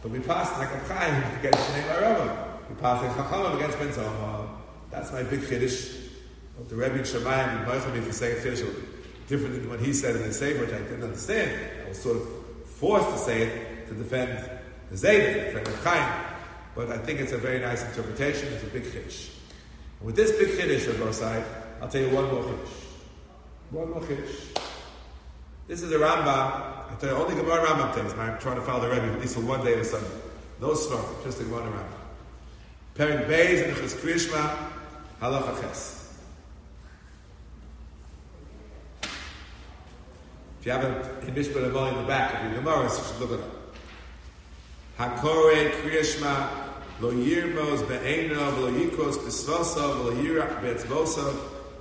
but 0.00 0.10
we 0.10 0.20
passed 0.20 0.58
like 0.58 0.70
Rakhai 0.70 1.38
against 1.38 1.58
Bnei 1.58 1.82
Marava. 1.88 2.58
We 2.70 2.76
passed 2.76 3.04
like 3.04 3.14
Chachamim 3.16 3.56
against 3.56 3.78
Ben 3.78 3.88
Zoma. 3.88 4.48
That's 4.90 5.12
my 5.12 5.24
big 5.24 5.40
chiddush. 5.40 5.98
The 6.70 6.74
Rebbe 6.74 6.94
in 6.94 7.02
Shemayim 7.02 7.60
admoiched 7.60 7.86
me 7.92 8.00
for 8.00 8.12
saying 8.12 8.42
chiddush 8.42 8.64
different 9.28 9.56
than 9.56 9.68
what 9.68 9.80
he 9.80 9.92
said 9.92 10.16
in 10.16 10.22
the 10.22 10.32
Sefer, 10.32 10.60
which 10.60 10.72
I 10.72 10.78
didn't 10.78 11.02
understand. 11.02 11.50
I 11.84 11.88
was 11.90 12.00
sort 12.00 12.16
of 12.16 12.26
forced 12.64 13.10
to 13.10 13.18
say 13.18 13.42
it 13.42 13.88
to 13.88 13.94
defend 13.94 14.38
the 14.90 14.96
Zayden, 14.96 15.52
defend 15.52 15.68
Chaim. 15.84 16.08
But 16.74 16.92
I 16.92 16.96
think 16.96 17.20
it's 17.20 17.32
a 17.32 17.38
very 17.38 17.60
nice 17.60 17.84
interpretation. 17.84 18.50
It's 18.54 18.62
a 18.62 18.68
big 18.68 18.84
chiddush. 18.84 19.41
With 20.02 20.16
this 20.16 20.32
big 20.32 20.48
chiddush 20.58 20.88
of 20.88 21.14
side, 21.14 21.44
I'll 21.80 21.88
tell 21.88 22.00
you 22.00 22.10
one 22.10 22.24
more 22.24 22.42
chiddush. 22.42 22.68
One 23.70 23.90
more 23.90 24.00
chiddush. 24.00 24.58
This 25.68 25.82
is 25.82 25.92
a 25.92 25.98
Rambam. 25.98 26.26
I 26.26 26.94
tell 26.98 27.10
you, 27.10 27.16
only 27.16 27.36
Gemara 27.36 27.64
Rambam 27.64 27.94
things. 27.94 28.12
I'm 28.14 28.38
trying 28.38 28.56
to 28.56 28.62
follow 28.62 28.80
the 28.80 28.90
Rebbe 28.90 29.12
at 29.12 29.20
least 29.20 29.34
for 29.36 29.40
one 29.40 29.64
day 29.64 29.74
or 29.74 29.84
something. 29.84 30.20
No 30.60 30.70
svarim, 30.70 31.24
just 31.24 31.38
the 31.38 31.44
Gemara 31.44 31.70
Rambam. 31.70 32.02
Perik 32.96 33.28
Beis 33.28 33.66
and 33.66 33.76
Chis 33.76 33.94
Krishma, 33.94 34.70
Halacha 35.20 35.60
Ches. 35.62 36.18
If 40.60 40.66
you 40.66 40.72
have 40.72 40.84
a 40.84 41.30
Mishpat 41.30 41.90
in 41.92 41.96
the 41.96 42.04
back 42.06 42.34
of 42.34 42.52
your 42.52 42.60
Gemara, 42.60 42.84
you 42.84 42.90
should 42.90 43.20
look 43.20 43.40
it 43.40 43.40
up. 45.00 45.18
Hakore 45.18 45.70
Krishma 45.82 46.61
lo 47.02 47.10
yirmos 47.10 47.82
be'ena 47.88 48.52
v'lo 48.54 48.70
yikos 48.78 49.18
b'svosa 49.18 49.90
v'lo 49.96 50.12
yirach 50.22 50.62
be'etzvosa 50.62 51.34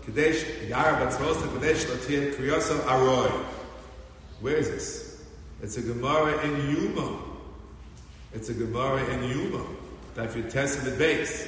kadesh 0.03 0.43
yara 0.67 0.97
be'etzvosa 0.97 1.45
kadesh 1.53 1.86
latir 1.86 2.34
kriyosa 2.36 2.79
aroi. 2.89 3.31
Where 4.41 4.55
is 4.55 4.71
this? 4.71 5.23
It's 5.62 5.77
a 5.77 5.81
Gemara 5.84 6.43
in 6.43 6.71
Yuma. 6.71 7.19
It's 8.34 8.49
a 8.49 8.53
Gemara 8.55 9.05
in 9.13 9.29
Yuma. 9.29 9.63
That 10.15 10.25
if 10.25 10.36
you 10.36 10.41
test 10.41 10.84
the 10.84 10.91
base, 10.91 11.47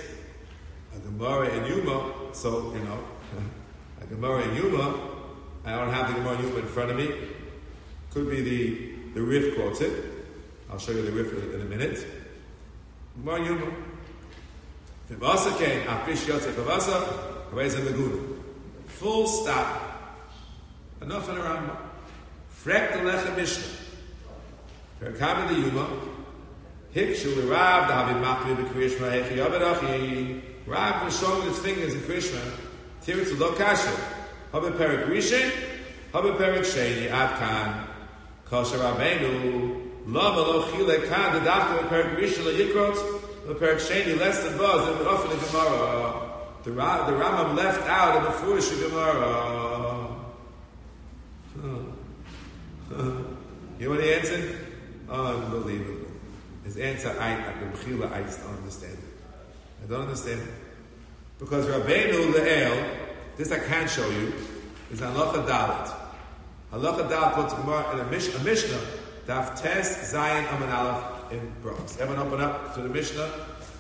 a 0.96 1.00
Gemara 1.00 1.50
in 1.50 1.66
Yuma, 1.66 2.14
so, 2.34 2.72
you 2.76 2.84
know, 2.84 3.00
a 4.02 4.06
Gemara 4.06 4.44
in 4.44 4.56
Yuma, 4.56 5.00
I 5.66 5.72
don't 5.72 5.92
have 5.92 6.10
the 6.10 6.20
Gemara 6.20 6.38
in 6.38 6.44
Yuma 6.44 6.60
in 6.60 6.68
front 6.68 6.92
of 6.92 6.98
me. 6.98 7.10
Could 8.12 8.30
be 8.30 8.42
the, 8.42 9.16
the 9.16 9.22
Rif 9.24 9.56
quotes. 9.56 9.82
I'll 10.70 10.78
show 10.78 10.92
you 10.92 11.02
the 11.02 11.12
Rif 11.12 11.34
in 11.56 11.62
a 11.62 11.66
minute. 11.66 12.06
Gemara 13.16 13.46
Yuma. 13.46 13.72
Vivasa 15.10 15.58
came, 15.58 15.84
Afish 15.84 16.26
Yotze 16.26 16.52
Vivasa, 16.54 17.52
Reza 17.52 17.80
Meguna. 17.82 18.38
Full 18.88 19.28
stop. 19.28 19.82
Enough 21.02 21.30
in 21.30 21.38
a 21.38 21.40
Rambam. 21.40 21.78
Frek 22.64 22.94
the 22.94 23.00
Lechem 23.00 23.36
Mishnah. 23.36 23.64
Perkam 25.00 25.48
the 25.50 25.56
Yuma. 25.56 25.88
Hikshu 26.96 27.36
the 27.36 27.44
Rav, 27.44 27.88
the 27.88 27.94
Habib 27.94 28.24
Machli, 28.24 28.56
the. 29.84 30.42
Rav 30.66 31.04
was 31.04 31.20
showing 31.20 31.42
his 31.44 31.60
fingers 31.60 31.94
in 31.94 32.00
Krishma. 32.02 32.40
Tiritz 33.04 33.38
Lo 33.38 33.54
Kasha. 33.54 33.92
Habib 34.52 34.74
Perik 34.76 35.08
Rishon. 35.08 35.52
Perik 36.14 36.64
Sheni. 36.64 37.10
Lama 40.06 40.42
lo 40.42 40.72
chile 40.72 41.08
kan 41.08 41.34
the 41.34 41.50
dafka 41.50 41.82
the 41.82 41.88
perik 41.88 42.18
rishon 42.18 42.54
yikrot 42.54 43.48
the 43.48 43.56
perik 43.56 43.78
sheni 43.78 44.20
less 44.20 44.44
than 44.44 44.58
buzz 44.58 44.88
and 44.90 45.08
often 45.08 45.30
the 45.30 45.46
gemara 45.46 46.24
the 46.64 46.72
Ra- 46.72 47.06
the 47.06 47.14
Rambam 47.14 47.56
left 47.58 47.88
out 47.90 48.18
of 48.18 48.24
the 48.24 48.32
foolish 48.40 48.70
gemara. 48.70 50.08
you 53.80 53.86
know 53.86 53.90
what 53.90 54.04
he 54.04 54.14
answered? 54.14 54.58
Unbelievable. 55.10 56.08
His 56.64 56.78
answer, 56.78 57.10
I, 57.20 57.36
the 57.36 57.78
Mechila, 57.78 58.12
I 58.14 58.24
just 58.24 58.42
don't 58.42 58.56
understand 58.56 58.94
it. 58.94 59.84
I 59.84 59.88
don't 59.88 60.02
understand 60.02 60.42
it. 60.42 60.48
Because 61.38 61.66
Rabbeinu 61.66 62.34
Le'el, 62.34 62.98
this 63.36 63.52
I 63.52 63.60
can't 63.60 63.90
show 63.90 64.10
you, 64.10 64.34
is 64.92 65.02
Halacha 65.02 65.46
Dalit. 65.46 65.94
Halacha 66.72 67.10
Dalit 67.10 67.34
quotes 67.34 67.54
a, 67.54 67.58
a 67.58 68.10
Mishnah 68.10 68.80
Daf 69.28 69.62
Tes 69.62 70.14
Zayin 70.14 70.46
Amun 70.52 70.70
Aleph 70.70 71.32
in 71.32 71.54
Bronx. 71.62 71.98
Everyone 71.98 72.28
open 72.28 72.42
up 72.42 72.76
to 72.76 72.82
the 72.82 72.90
Mishnah. 72.90 73.30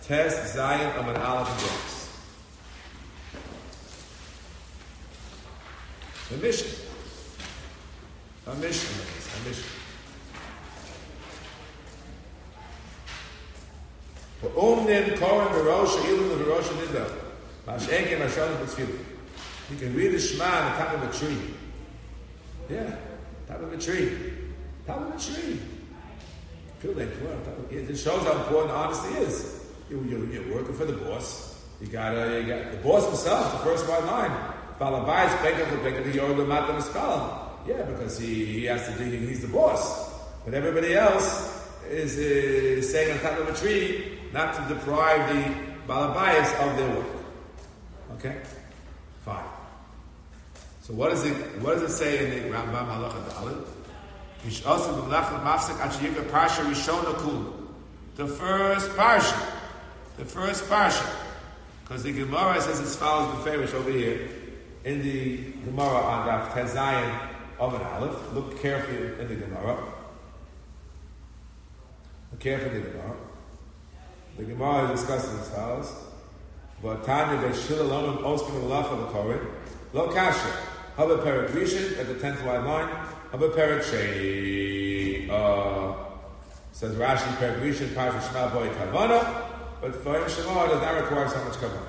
Tes 0.03 0.55
Zayin 0.55 0.97
Amun 0.97 1.17
Aleph 1.17 1.49
in 1.49 1.57
Bronx. 1.67 2.09
The 6.29 6.37
Mishnah. 6.37 6.91
A 8.47 8.55
Mishnah 8.55 9.03
is 9.17 9.27
a 9.35 9.47
Mishnah. 9.49 9.71
But 14.41 14.57
Om 14.57 14.85
Nen 14.85 15.17
Koran 15.17 15.47
Barosha, 15.49 15.99
Ilum 16.03 16.37
Nen 16.37 16.45
Barosha 16.45 16.73
Nidra. 16.79 17.11
Mash 17.67 17.89
Eke 17.89 18.17
Mashal 18.17 18.57
Nitzvil. 18.59 18.97
You 19.71 19.77
can 19.77 19.93
read 19.93 20.13
the 20.13 20.19
Shema 20.19 20.45
on 20.45 20.71
the 20.71 20.77
top 20.77 20.93
of 20.93 21.03
a 21.03 21.17
tree. 21.17 21.53
Yeah, 22.69 22.95
top 23.47 23.61
of 23.61 23.73
a 23.73 23.77
tree. 23.77 24.42
Of 24.87 25.15
a 25.15 25.19
tree. 25.19 25.59
Feel 26.79 26.93
well, 26.93 27.07
it 27.71 27.95
shows 27.95 28.23
how 28.23 28.37
important 28.37 28.71
honesty 28.71 29.13
is. 29.19 29.65
You, 29.89 30.03
you're 30.03 30.53
working 30.53 30.75
for 30.75 30.83
the 30.83 30.93
boss. 30.93 31.63
You 31.79 31.87
gotta, 31.87 32.41
you 32.41 32.47
got 32.47 32.71
the 32.71 32.77
boss 32.77 33.07
himself, 33.07 33.51
the 33.53 33.57
first 33.59 33.87
one 33.87 34.05
line. 34.07 34.31
Balabais, 34.79 35.29
Bekach, 35.37 35.69
Bekach, 35.83 36.13
Yor, 36.13 36.29
Lamata, 36.29 36.77
Mispal. 36.77 37.39
Yeah, 37.65 37.83
because 37.83 38.19
he, 38.19 38.45
he 38.45 38.65
has 38.65 38.85
to 38.87 38.97
do, 38.97 39.05
he's 39.05 39.41
the 39.41 39.47
boss. 39.47 40.11
But 40.43 40.53
everybody 40.53 40.95
else 40.95 41.69
is, 41.89 42.17
is 42.17 42.91
saying 42.91 43.13
on 43.13 43.19
top 43.19 43.39
of 43.39 43.47
a 43.47 43.57
tree 43.57 44.19
not 44.33 44.53
to 44.55 44.73
deprive 44.73 45.33
the 45.33 45.53
Balabais 45.87 46.69
of 46.69 46.77
their 46.77 46.95
work. 46.97 47.07
Okay? 48.15 48.41
Fine. 49.23 49.45
So 50.81 50.93
what 50.93 51.11
does 51.11 51.23
it, 51.25 51.33
what 51.61 51.75
does 51.79 51.83
it 51.83 51.95
say 51.95 52.25
in 52.25 52.43
the 52.43 52.57
Rambam 52.57 52.87
Halacha 52.87 53.23
Dalit? 53.29 53.65
The 54.43 54.49
first 58.27 58.89
parsha. 58.89 59.39
The 60.17 60.25
first 60.25 60.65
parsha. 60.65 61.09
Because 61.83 62.03
the 62.03 62.11
Gemara 62.11 62.61
says 62.61 62.81
as 62.81 62.95
follows 62.97 63.33
Beferish 63.35 63.73
over 63.73 63.89
here 63.89 64.27
in 64.83 65.01
the 65.01 65.37
Gemara 65.63 65.97
on 65.97 66.27
Daf 66.27 66.51
Tezayin 66.51 67.29
of 67.57 67.73
an 67.73 67.81
Aleph. 67.81 68.33
Look 68.33 68.61
carefully 68.61 69.19
in 69.21 69.29
the 69.29 69.35
Gemara. 69.35 69.77
Look 72.31 72.41
carefully 72.41 72.75
in 72.75 72.83
the 72.83 72.89
Gemara. 72.89 73.15
The 74.37 74.43
Gemara 74.43 74.91
is 74.91 74.99
discussing 74.99 75.39
as 75.39 75.49
follows. 75.49 75.93
But 76.81 77.05
Tanya 77.05 77.41
Beshil 77.47 77.77
Alonum 77.77 78.17
Oskim 78.23 78.61
Malacha 78.61 79.09
Korin. 79.13 79.45
Lo 79.93 80.11
Kasha. 80.11 80.57
Haba 80.97 81.23
Perik 81.23 81.51
Rishon 81.51 81.97
at 81.97 82.07
the 82.07 82.15
tenth 82.15 82.43
line 82.43 82.65
line. 82.65 83.02
Haba 83.33 83.49
Perik 83.49 83.83
Shei. 83.83 85.27
Uh, 85.27 85.95
says 86.71 86.95
Rashi 86.95 87.35
Perik 87.37 87.61
Rishon 87.61 87.87
Parsha 87.87 88.21
Shema 88.27 88.53
Boy 88.53 88.69
Kavana. 88.69 89.49
But 89.81 89.95
for 89.95 90.19
him 90.19 90.29
Shema 90.29 90.67
does 90.67 90.81
not 90.81 91.01
require 91.01 91.27
so 91.27 91.43
much 91.43 91.55
kavana. 91.55 91.81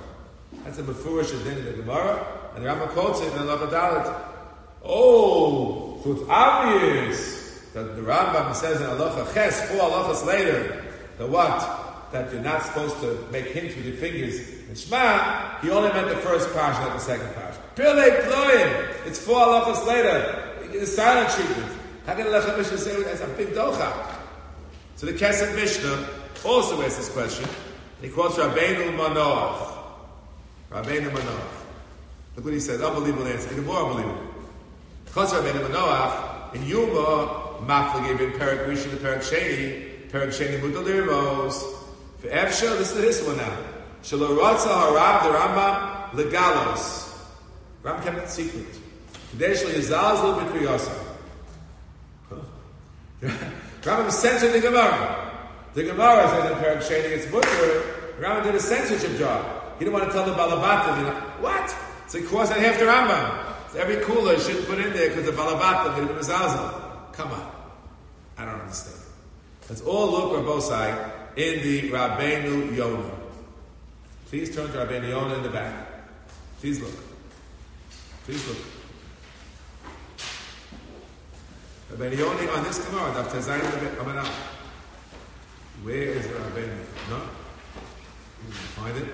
That's 0.64 0.78
a 0.78 0.82
Mefurish 0.82 1.44
din 1.44 1.58
in 1.58 1.64
the 1.66 1.72
Gemara, 1.72 2.26
and 2.54 2.64
the 2.64 2.68
Rambam 2.70 2.88
quotes 2.88 3.20
it 3.20 3.30
in 3.34 3.46
the 3.46 3.56
Dalit. 3.66 4.22
Oh, 4.84 6.00
so 6.02 6.12
it's 6.12 6.22
obvious 6.30 7.60
that 7.74 7.94
the 7.94 8.02
Rambam 8.02 8.54
says 8.54 8.80
in 8.80 8.86
Halacha 8.86 9.34
Ches, 9.34 9.68
four 9.68 9.80
halachas 9.80 10.24
later, 10.24 10.82
the 11.18 11.26
what? 11.26 12.10
That 12.12 12.32
you're 12.32 12.40
not 12.40 12.62
supposed 12.62 12.98
to 13.00 13.18
make 13.30 13.48
hints 13.48 13.76
with 13.76 13.84
your 13.84 13.96
fingers 13.96 14.48
in 14.70 14.74
Shema, 14.74 15.60
he 15.60 15.68
only 15.68 15.90
meant 15.90 16.08
the 16.08 16.16
first 16.16 16.48
parsha, 16.50 16.80
not 16.80 16.94
the 16.94 17.00
second 17.00 17.28
parsha. 17.34 17.58
Pilek 17.76 18.22
Ploim, 18.22 19.06
it's 19.06 19.18
four 19.18 19.36
halachas 19.36 19.86
later. 19.86 20.52
It's 20.74 20.90
a 20.90 20.96
silent 20.96 21.30
treatment. 21.30 21.72
How 22.04 22.16
can 22.16 22.26
Lechem 22.26 22.58
Mishnah 22.58 22.78
say 22.78 23.00
that's 23.04 23.20
a 23.20 23.28
big 23.28 23.50
docha? 23.50 24.18
So 24.96 25.06
the 25.06 25.12
Kesef 25.12 25.54
Mishnah 25.54 26.08
also 26.44 26.82
asks 26.82 26.96
this 26.96 27.08
question. 27.10 27.48
He 28.02 28.08
quotes 28.08 28.34
Rabbeinu 28.34 28.96
Manoach. 28.96 29.72
Rabbeinu 30.72 31.10
Manoach. 31.10 31.54
Look 32.34 32.46
what 32.46 32.54
he 32.54 32.58
says. 32.58 32.82
Unbelievable 32.82 33.28
answer. 33.28 33.52
Even 33.52 33.66
more 33.66 33.84
unbelievable. 33.84 34.20
Quotes 35.12 35.32
Rabbeinu 35.32 35.64
Manoach. 35.68 36.56
In 36.56 36.66
Yuma, 36.66 37.60
Mafla 37.60 38.04
gave 38.08 38.20
in 38.20 38.36
Perak 38.36 38.66
Rishon 38.66 38.90
to 38.90 38.96
Perak 38.96 39.20
Sheni. 39.20 40.10
Perak 40.10 40.30
Sheni 40.30 40.58
Mutalirmos. 40.58 41.54
For 42.18 42.26
Efsha, 42.26 42.76
listen 42.76 42.96
to 42.96 43.02
this 43.02 43.24
one 43.24 43.36
now. 43.36 43.58
Shalorotza 44.02 44.66
Harab 44.66 45.22
the 45.22 45.38
Rambam 45.38 46.30
Legalos. 46.30 47.16
Ram 47.84 48.02
kept 48.02 48.18
it 48.18 48.28
secret. 48.28 48.83
Kriyasa. 49.34 51.04
Rambam 53.82 54.10
censored 54.10 54.52
the 54.52 54.60
Gemara. 54.60 55.30
The 55.74 55.82
Gemara 55.84 56.28
says 56.28 56.50
in 56.50 56.58
Perak 56.58 56.78
Sheni 56.82 57.16
it's 57.16 57.32
Mutter. 57.32 58.18
Rambam 58.20 58.44
did 58.44 58.54
a 58.54 58.60
censorship 58.60 59.18
job. 59.18 59.44
He 59.78 59.84
didn't 59.84 59.94
want 59.94 60.06
to 60.06 60.12
tell 60.12 60.24
the 60.24 60.32
Balabatim, 60.32 60.98
you 60.98 61.04
know, 61.04 61.20
what? 61.40 61.74
So 62.06 62.18
he 62.18 62.24
crossed 62.24 62.52
out 62.52 62.60
half 62.60 62.78
Rambam. 62.78 63.72
So 63.72 63.78
every 63.80 63.96
cooler 64.04 64.38
should 64.38 64.66
put 64.66 64.78
in 64.78 64.92
there 64.92 65.08
because 65.08 65.24
the 65.26 65.32
Balabatim 65.32 65.96
did 65.96 66.10
it 66.10 66.16
Mizazal. 66.16 67.12
Come 67.12 67.32
on. 67.32 67.50
I 68.38 68.44
don't 68.44 68.60
understand. 68.60 69.00
Let's 69.68 69.82
all 69.82 70.10
look 70.10 70.38
on 70.38 70.44
both 70.44 70.64
sides 70.64 71.12
in 71.36 71.62
the 71.62 71.90
Rabbeinu 71.90 72.76
Yonah. 72.76 73.10
Please 74.26 74.54
turn 74.54 74.70
to 74.72 74.78
Rabbeinu 74.78 75.08
Yonah 75.08 75.34
in 75.34 75.42
the 75.42 75.48
back. 75.48 75.88
Please 76.60 76.80
look. 76.80 76.94
Please 78.26 78.46
look. 78.48 78.58
Rabbeinu 81.94 82.18
Yonah 82.18 82.50
on 82.50 82.64
this 82.64 82.84
Gemara, 82.84 83.12
Daf 83.12 83.28
Tezayin 83.28 83.96
Amanah. 83.98 84.26
Where 85.84 85.94
is 85.94 86.26
Rabbeinu? 86.26 86.76
No? 87.08 87.20
You 88.44 88.52
find 88.52 88.96
it? 88.96 89.04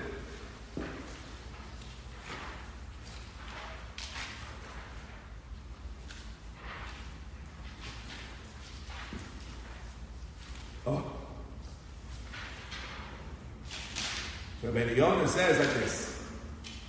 Oh. 10.87 11.03
So 14.59 14.67
Rabbeinu 14.69 14.97
Yonah 14.97 15.27
says 15.27 15.59
like 15.59 15.75
this. 15.75 16.23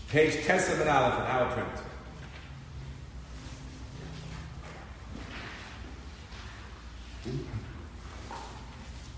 Page 0.08 0.36
Tessim 0.46 0.80
and 0.80 0.88
Aleph 0.88 1.18
in 1.18 1.26
our 1.26 1.52
print. 1.52 1.82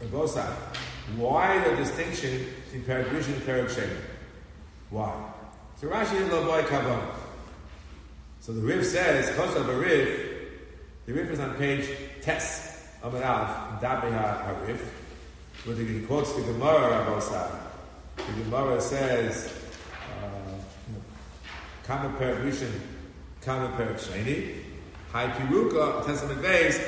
Rabosai, 0.03 0.53
why 1.19 1.59
the 1.69 1.77
distinction 1.77 2.47
between 2.65 2.83
Perek 2.83 3.11
and 3.11 3.43
Perek 3.43 3.69
Sheni? 3.71 3.97
Why? 4.91 5.13
So 5.81 5.89
Rashi 5.89 6.21
is 6.21 6.29
boy 6.29 6.63
Kabbal. 6.63 7.03
So 8.41 8.53
the 8.53 8.61
Rif 8.61 8.85
says, 8.85 9.31
because 9.31 9.57
of 9.57 9.67
the 9.67 9.75
Rif, 9.75 10.31
the 11.07 11.13
Rif 11.13 11.31
is 11.31 11.41
on 11.41 11.55
page 11.55 11.89
Tes 12.21 12.87
of 13.03 13.15
an 13.15 13.23
Aleph, 13.23 13.81
Dabeha 13.81 14.45
HaRif, 14.47 14.81
where 15.65 15.77
he 15.77 16.01
quotes 16.01 16.33
the 16.35 16.43
Gemara 16.43 17.05
Rabosai. 17.05 17.61
The 18.17 18.45
Gemara 18.45 18.81
says, 18.81 19.53
uh, 20.23 20.29
Kama 21.85 22.17
Perek 22.19 22.45
Rishon, 22.45 22.73
Kama 23.41 23.69
Perek 23.77 23.99
Sheni, 23.99 24.57
Hai 25.11 25.27
Piruka, 25.29 26.07
Testament 26.07 26.43
Beis, 26.43 26.79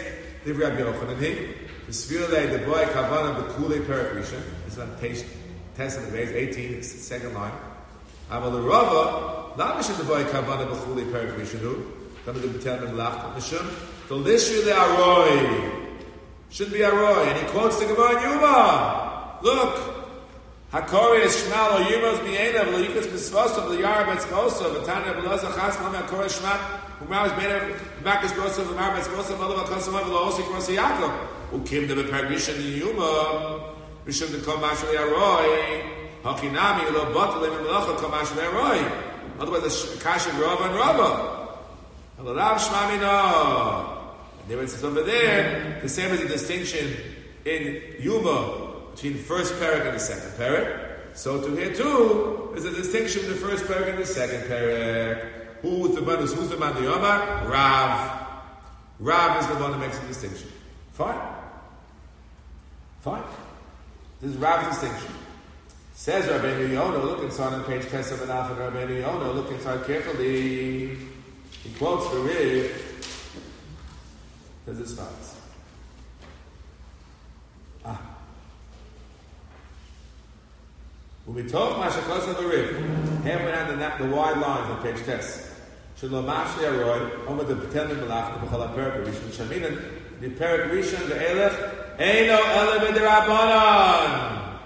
Liv 0.45 0.59
Rabbi 0.59 0.81
Yochanan, 0.81 1.66
the 1.87 1.93
Svirle, 1.93 2.53
the 2.53 2.59
boy 2.67 2.85
Kavana, 2.87 3.47
the 3.47 3.55
Kule 3.55 3.79
Perakrisha. 3.85 4.43
This 4.65 4.75
is 4.75 4.79
on 4.79 4.91
page 4.97 5.25
10 5.77 5.87
of 5.87 6.07
the 6.07 6.13
base, 6.13 6.31
18, 6.31 6.75
it's 6.75 6.93
the 6.93 6.99
second 6.99 7.35
line. 7.35 7.53
Amal 8.29 8.51
the 8.51 8.61
Rava, 8.61 9.57
not 9.57 9.83
the 9.83 10.05
boy 10.05 10.25
Kavana, 10.25 10.69
the 10.69 10.85
Kule 10.85 11.05
Perakrisha, 11.13 11.59
who? 11.59 11.87
Come 12.25 12.35
to 12.35 12.41
the 12.41 12.59
B'tel 12.59 12.89
and 12.89 12.99
Lacht, 12.99 13.37
Mishim. 13.37 13.65
The 14.09 14.17
Lishri 14.17 14.65
the 14.65 14.73
Aroi. 14.73 15.97
Should 16.51 16.73
be 16.73 16.81
Aroi. 16.81 17.29
And 17.29 17.39
he 17.39 17.47
quotes 17.53 17.79
the 17.79 17.87
Gemara 17.87 18.21
Yuma. 18.21 19.39
Look. 19.43 19.95
Hakori 20.73 21.25
is 21.25 21.37
Shmal 21.37 21.79
o 21.79 21.85
Yumos 21.85 22.19
B'yenav, 22.19 22.73
Lo 22.73 22.83
Yikas 22.83 23.07
B'svosov, 23.07 23.69
Lo 23.69 23.79
Yara 23.79 24.05
B'tzvosov, 24.05 24.83
V'tanya 24.83 25.15
B'loza 25.15 25.55
Chas, 25.55 25.79
Mom 25.79 25.95
HaKori 25.95 26.27
Shmat, 26.27 26.61
Umar 27.03 27.27
is 27.27 27.33
made 27.37 27.53
of 27.53 27.63
Makas 28.03 28.33
B'svosov, 28.33 28.73
Umar 28.73 28.97
B'svosov, 28.97 29.39
Olav 29.39 29.69
HaKosov, 29.69 29.93
Olav 29.93 30.35
HaKosov, 30.35 30.69
Olav 30.69 31.01
HaKosov, 31.01 31.36
Ukim 31.53 31.87
de 31.87 31.95
bepeg 31.95 32.29
rishon 32.29 32.61
yuma, 32.77 33.75
rishon 34.05 34.33
de 34.33 34.41
kol 34.45 34.57
mashal 34.57 34.93
yaroi, 34.93 35.83
hachinami 36.23 36.93
lo 36.93 37.13
batal 37.15 37.45
im 37.45 37.65
melacha 37.65 37.97
kol 37.97 38.11
mashal 38.11 38.37
yaroi. 38.37 39.15
Otherwise, 39.39 39.95
the 39.95 40.01
kasha 40.03 40.31
rava 40.33 40.65
and 40.65 40.75
rava. 40.75 41.37
Rav 42.19 42.59
shmamina. 42.59 43.97
And 44.43 44.51
there 44.51 44.67
says 44.67 44.85
over 44.85 45.03
there, 45.03 45.81
the 45.83 45.89
same 45.89 46.13
as 46.13 46.21
the 46.21 46.29
distinction 46.29 46.97
in 47.45 47.83
yuma 48.01 48.73
between 48.93 49.15
the 49.15 49.19
first 49.19 49.55
parak 49.55 49.87
and 49.87 49.97
the 49.97 50.01
second 50.01 50.31
parak. 50.33 51.17
So 51.17 51.41
to 51.41 51.55
here 51.55 51.75
too, 51.75 52.51
there's 52.53 52.65
a 52.65 52.71
distinction 52.71 53.23
between 53.23 53.41
the 53.41 53.47
first 53.47 53.65
parak 53.65 53.91
and 53.91 53.99
the 53.99 54.07
second 54.07 54.43
parak. 54.49 55.37
Who 55.63 55.81
with 55.81 55.95
the 55.95 56.03
man 56.03 56.19
who's 56.19 56.49
the 56.49 56.57
man 56.57 56.75
the 56.75 56.81
Yomar? 56.81 57.49
Rav. 57.49 58.27
Rav 59.01 59.41
is 59.41 59.47
the 59.49 59.55
one 59.55 59.73
that 59.73 59.79
makes 59.79 59.99
the 59.99 60.07
distinction. 60.07 60.49
Fine. 60.93 61.36
Fine. 63.07 63.23
This 64.21 64.33
is 64.33 64.37
Rav's 64.37 64.81
distinction. 64.81 65.15
Says 65.95 66.25
Rabbeinu 66.25 66.73
Yonah, 66.73 67.05
look 67.05 67.23
inside 67.23 67.53
on 67.53 67.63
page 67.63 67.85
Kesef 67.85 68.21
and 68.21 68.33
Alpha 68.33 68.55
Rabbeinu 68.55 69.01
Yonah, 69.01 69.31
look 69.31 69.49
inside 69.53 69.87
carefully. 69.87 70.99
He 71.63 71.71
quotes 71.79 72.11
the 72.11 72.19
Rif. 72.19 72.83
As 74.67 74.81
it 74.81 74.89
starts. 74.89 75.37
Ah. 77.85 78.01
When 81.27 81.45
we 81.45 81.49
talk 81.49 81.77
Mashakos 81.77 82.29
of 82.29 82.39
the 82.39 82.49
Rif, 82.49 82.73
we 83.23 83.31
have 83.31 83.69
the, 83.69 84.05
the 84.05 84.11
wide 84.11 84.39
lines 84.39 84.69
on 84.69 84.83
page 84.83 85.05
test. 85.07 85.47
Shalom 85.97 86.27
Mashi 86.27 86.65
Aroy, 86.65 87.29
Omer 87.29 87.45
the 87.45 87.55
B'telem 87.55 88.01
Melach, 88.01 88.41
the 88.41 88.47
B'chol 88.49 88.75
HaPerak 88.75 89.07
Rishon, 89.07 89.47
Shaminan, 89.47 89.81
the 90.21 91.86
The 91.97 92.03
Eino 92.03 92.37
Elim 92.37 92.95
Rabbanon. 92.95 94.59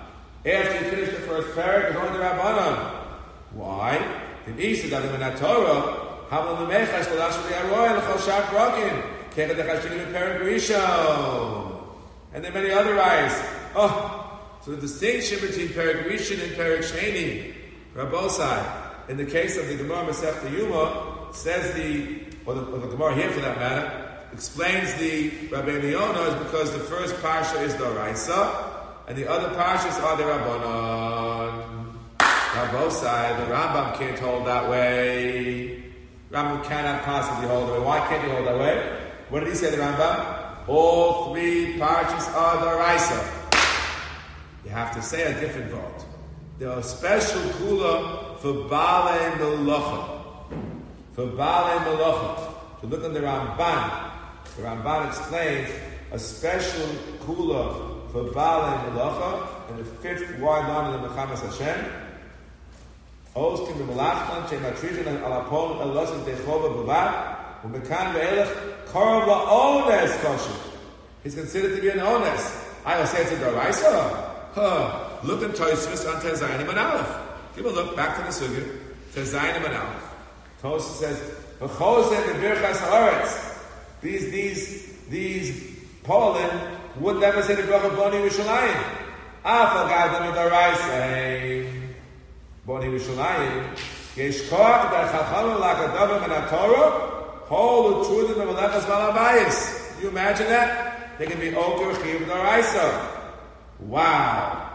After 0.45 0.75
you 0.75 0.91
finish 0.91 1.11
the 1.11 1.21
first 1.21 1.57
parak, 1.57 1.91
it's 1.91 1.97
only 1.97 2.19
the 2.19 2.25
Rabbanon. 2.25 3.05
Why? 3.53 4.21
In 4.49 4.59
Isa, 4.59 4.87
in 4.87 5.21
the 5.21 5.39
Torah, 5.39 6.27
Havel 6.29 6.57
Lemechash, 6.57 7.09
the 7.09 7.15
Lash 7.15 7.37
of 7.37 7.49
the 7.49 7.55
Aroy, 7.55 7.95
the 7.95 8.01
Chol 8.01 8.25
Shak 8.25 8.53
Rokin, 8.53 9.03
Kechet 9.31 9.57
the 9.57 9.63
Chashinim 9.63 10.07
in 10.07 10.13
Perak 10.13 10.43
Rishon. 10.43 11.85
And 12.35 12.43
there 12.43 12.51
are 12.51 12.55
many 12.55 12.71
other 12.71 13.01
eyes. 13.01 13.33
Oh, 13.77 14.41
so 14.65 14.73
the 14.73 14.81
distinction 14.81 15.39
between 15.41 15.69
Rishon 15.69 16.43
and 16.43 16.57
Perak 16.57 16.81
Sheni, 16.81 17.55
Rabbosai, 17.95 19.09
in 19.09 19.17
the 19.17 19.25
case 19.25 19.57
of 19.57 19.69
the 19.69 19.77
Gemara 19.77 20.07
Masech 20.07 20.51
Yuma, 20.51 21.29
says 21.33 21.75
the, 21.75 22.25
or 22.45 22.55
the, 22.55 22.65
or 22.65 22.79
the 22.79 22.89
Gemara 22.89 23.15
here 23.15 23.31
for 23.31 23.41
that 23.41 23.57
matter, 23.57 24.10
explains 24.33 24.95
the 24.95 25.31
Rabbi 25.49 25.79
Leona 25.79 26.21
is 26.21 26.35
because 26.45 26.73
the 26.73 26.79
first 26.79 27.15
parsha 27.17 27.63
is 27.63 27.75
the 27.77 27.91
Raisa, 27.91 29.03
and 29.09 29.17
the 29.17 29.29
other 29.29 29.49
parshas 29.57 30.03
are 30.03 30.17
the 30.17 30.25
Rabbanon. 30.25 31.95
Rabbosai, 32.19 33.37
the 33.39 33.53
Rambam 33.53 33.97
can't 33.97 34.19
hold 34.19 34.47
that 34.47 34.69
way. 34.69 35.85
Rambam 36.31 36.65
cannot 36.65 37.03
possibly 37.05 37.49
hold 37.49 37.69
that 37.69 37.79
way. 37.79 37.87
Why 37.87 37.99
can't 38.09 38.25
he 38.25 38.31
hold 38.31 38.47
that 38.47 38.59
way? 38.59 38.99
What 39.31 39.41
did 39.41 39.49
he 39.49 39.55
say, 39.55 39.71
the 39.71 39.77
Rambam? 39.77 40.69
All 40.69 41.33
three 41.33 41.79
parshas 41.79 42.33
are 42.35 42.61
the 42.65 42.79
Raisa. 42.79 43.33
You 44.65 44.71
have 44.71 44.95
to 44.95 45.03
say 45.03 45.33
a 45.33 45.41
different 45.41 45.71
vote. 45.71 46.05
There 46.59 46.71
are 46.71 46.83
special 46.83 47.41
kula 47.41 48.39
for 48.39 48.53
Bale 48.53 49.33
Melacha. 49.39 50.21
For 51.15 51.27
Bale 51.27 51.81
Melacha. 51.87 52.81
To 52.81 52.87
look 52.87 53.05
on 53.05 53.13
the 53.13 53.21
Ramban, 53.21 54.10
the 54.57 54.63
Ramban 54.63 55.09
explains 55.09 55.71
a 56.13 56.19
special 56.19 56.87
kula 57.21 58.11
for 58.13 58.25
Bale 58.25 58.79
Melacha 58.91 59.71
in 59.71 59.77
the 59.77 59.85
fifth 59.85 60.39
wide 60.41 60.69
line 60.69 60.95
of 60.95 61.03
the 61.03 61.09
Mechamas 61.09 61.41
Hashem. 61.41 61.85
Oskim 63.37 63.75
b'malachtan 63.75 64.49
shem 64.49 64.63
atrishan 64.63 65.23
al 65.23 65.45
apol 65.45 65.77
elosim 65.81 66.25
techova 66.25 66.85
b'vad 66.85 67.63
u'mekan 67.65 68.13
ve'elech 68.15 68.87
korov 68.87 69.27
la'ones 69.27 70.11
kosher. 70.21 70.59
He's 71.23 71.35
considered 71.35 71.77
to 71.77 71.83
be 71.83 71.91
an 71.91 72.05
ones. 72.05 72.57
I 72.85 72.99
will 72.99 73.07
say 73.07 73.23
it's 73.23 73.33
a 73.33 73.37
daraisa. 73.37 74.53
Huh. 74.53 75.07
Look 75.23 75.43
in 75.43 75.51
Tosfos 75.51 76.13
on 76.13 76.21
Tezayinim 76.23 76.69
and 76.71 76.79
Aleph. 76.79 77.55
Give 77.55 77.67
a 77.67 77.71
look 77.71 77.95
back 77.95 78.17
to 78.17 78.23
the 78.23 78.47
sugya. 78.47 78.79
Tezayinim 79.13 79.65
and 79.67 79.77
Aleph. 79.77 80.15
Tosfos 80.63 80.99
says, 80.99 81.19
"V'chosem 81.61 82.23
b'birchas 82.23 82.79
haaretz." 82.79 83.50
These 84.03 84.31
these 84.31 84.97
these 85.11 85.77
Poland 86.03 86.79
would 87.01 87.21
never 87.21 87.43
say 87.43 87.55
the 87.55 87.63
bracha 87.63 87.95
boni 87.95 88.17
Yerushalayim. 88.17 88.83
Afal 89.45 89.89
gadam 89.89 90.33
daraisa. 90.35 91.67
Boni 92.65 92.87
Yerushalayim. 92.87 93.77
Yesh 94.17 94.41
koach 94.49 94.91
b'chachamim 94.91 95.61
lakadavim 95.61 96.25
and 96.25 96.49
Torah. 96.49 96.91
Whole 97.45 98.05
utrudim 98.05 98.37
the 98.37 98.45
malachas 98.45 98.85
malabayis. 98.85 99.95
Can 99.95 100.03
you 100.03 100.09
imagine 100.09 100.47
that? 100.47 101.19
They 101.19 101.27
can 101.27 101.39
be 101.39 101.51
okir 101.51 101.95
chiyuv 101.97 102.27
daraisa. 102.27 103.07
Wow. 103.81 104.69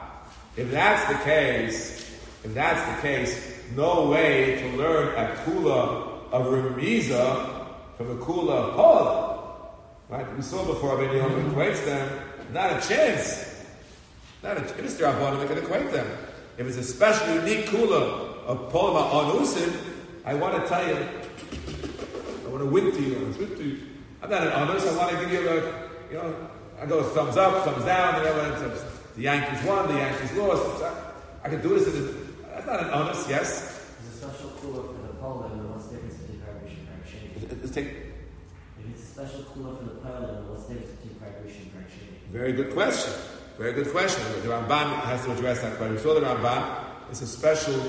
If 0.56 0.72
that's 0.72 1.08
the 1.12 1.18
case, 1.24 2.18
if 2.44 2.54
that's 2.54 2.96
the 2.96 3.02
case, 3.02 3.62
no 3.76 4.10
way 4.10 4.62
to 4.62 4.78
learn 4.78 5.16
a 5.16 5.36
kula 5.44 6.32
of 6.32 6.46
Remiza 6.46 7.55
from 7.98 8.12
a 8.12 8.16
kula 8.16 8.50
of 8.50 8.76
Paul. 8.76 9.36
Right? 10.10 10.36
We 10.36 10.42
saw 10.42 10.66
before 10.66 10.98
Rabbi 10.98 11.18
Yom 11.18 11.32
equates 11.52 11.84
them. 11.86 12.20
Not 12.54 12.72
a 12.72 12.88
chance. 12.88 13.66
Not 14.44 14.58
a 14.58 14.62
chance. 14.62 14.72
If 14.72 14.86
it's 14.86 14.96
Rabbanim, 14.96 15.40
they 15.40 15.48
can 15.48 15.64
equate 15.64 15.92
them. 15.92 16.08
If 16.58 16.68
it's 16.68 16.78
a 16.78 16.84
special, 16.84 17.36
unique 17.36 17.66
kula 17.68 18.44
of 18.46 18.70
Paul 18.72 18.96
on 18.96 19.36
Usid, 19.38 19.76
I 20.26 20.36
want 20.36 20.62
to 20.62 20.68
tell 20.68 20.88
you, 20.88 20.96
I 20.96 22.50
want 22.50 22.64
to 22.64 22.70
wink 22.70 22.94
to 22.96 23.02
you. 23.02 23.16
I 23.16 23.40
win 23.40 23.56
to 23.58 23.64
you. 23.64 23.80
I'm 24.22 24.30
not 24.30 24.44
an 24.44 24.54
honest. 24.54 24.88
I 24.88 24.98
want 24.98 25.12
to 25.12 25.20
give 25.20 25.32
you 25.32 25.50
a, 25.50 25.56
you 26.12 26.18
know, 26.18 26.50
I 26.80 26.86
go 26.86 27.04
thumbs 27.04 27.38
up, 27.38 27.64
thumbs 27.64 27.86
down, 27.86 28.22
the 28.24 29.22
Yankees 29.22 29.66
won, 29.66 29.88
the 29.88 29.96
Yankees 29.96 30.34
lost. 30.34 30.84
I 31.44 31.50
can 31.50 31.62
do 31.62 31.70
this. 31.80 31.86
The, 31.86 32.14
that's 32.50 32.68
not 32.68 32.84
an 32.84 32.90
honest, 32.90 33.30
yes. 33.30 33.94
There's 34.02 34.16
a 34.16 34.18
special 34.18 34.50
kula 34.60 34.86
for 34.86 35.08
the 35.08 35.14
Poland, 35.20 35.70
what's 35.70 35.88
the 35.88 35.96
difference 35.96 36.16
between 36.16 36.42
Paragraph 36.42 36.72
and 36.72 36.88
Paragraph 36.88 37.62
Let's 37.62 37.65
take. 37.76 37.90
If 38.80 38.90
it's 38.90 39.04
a 39.04 39.06
special 39.06 39.42
kula 39.44 39.78
for 39.78 39.84
the 39.84 40.00
Poland, 40.00 40.50
what's 40.50 40.64
the 40.66 40.76
difference 40.76 40.96
between 41.02 41.20
Paragraph 41.20 41.46
and 41.46 41.72
Paragraph 41.74 42.32
Very 42.32 42.54
good 42.54 42.74
question. 42.74 43.14
Very 43.58 43.74
good 43.74 43.92
question. 43.92 44.24
The 44.42 44.50
Ramban 44.50 45.02
has 45.04 45.24
to 45.26 45.32
address 45.34 45.62
that 45.62 45.78
question. 45.78 46.00
So 46.00 46.20
the 46.20 46.26
Ramban 46.26 47.12
is 47.12 47.22
a 47.22 47.28
special 47.28 47.80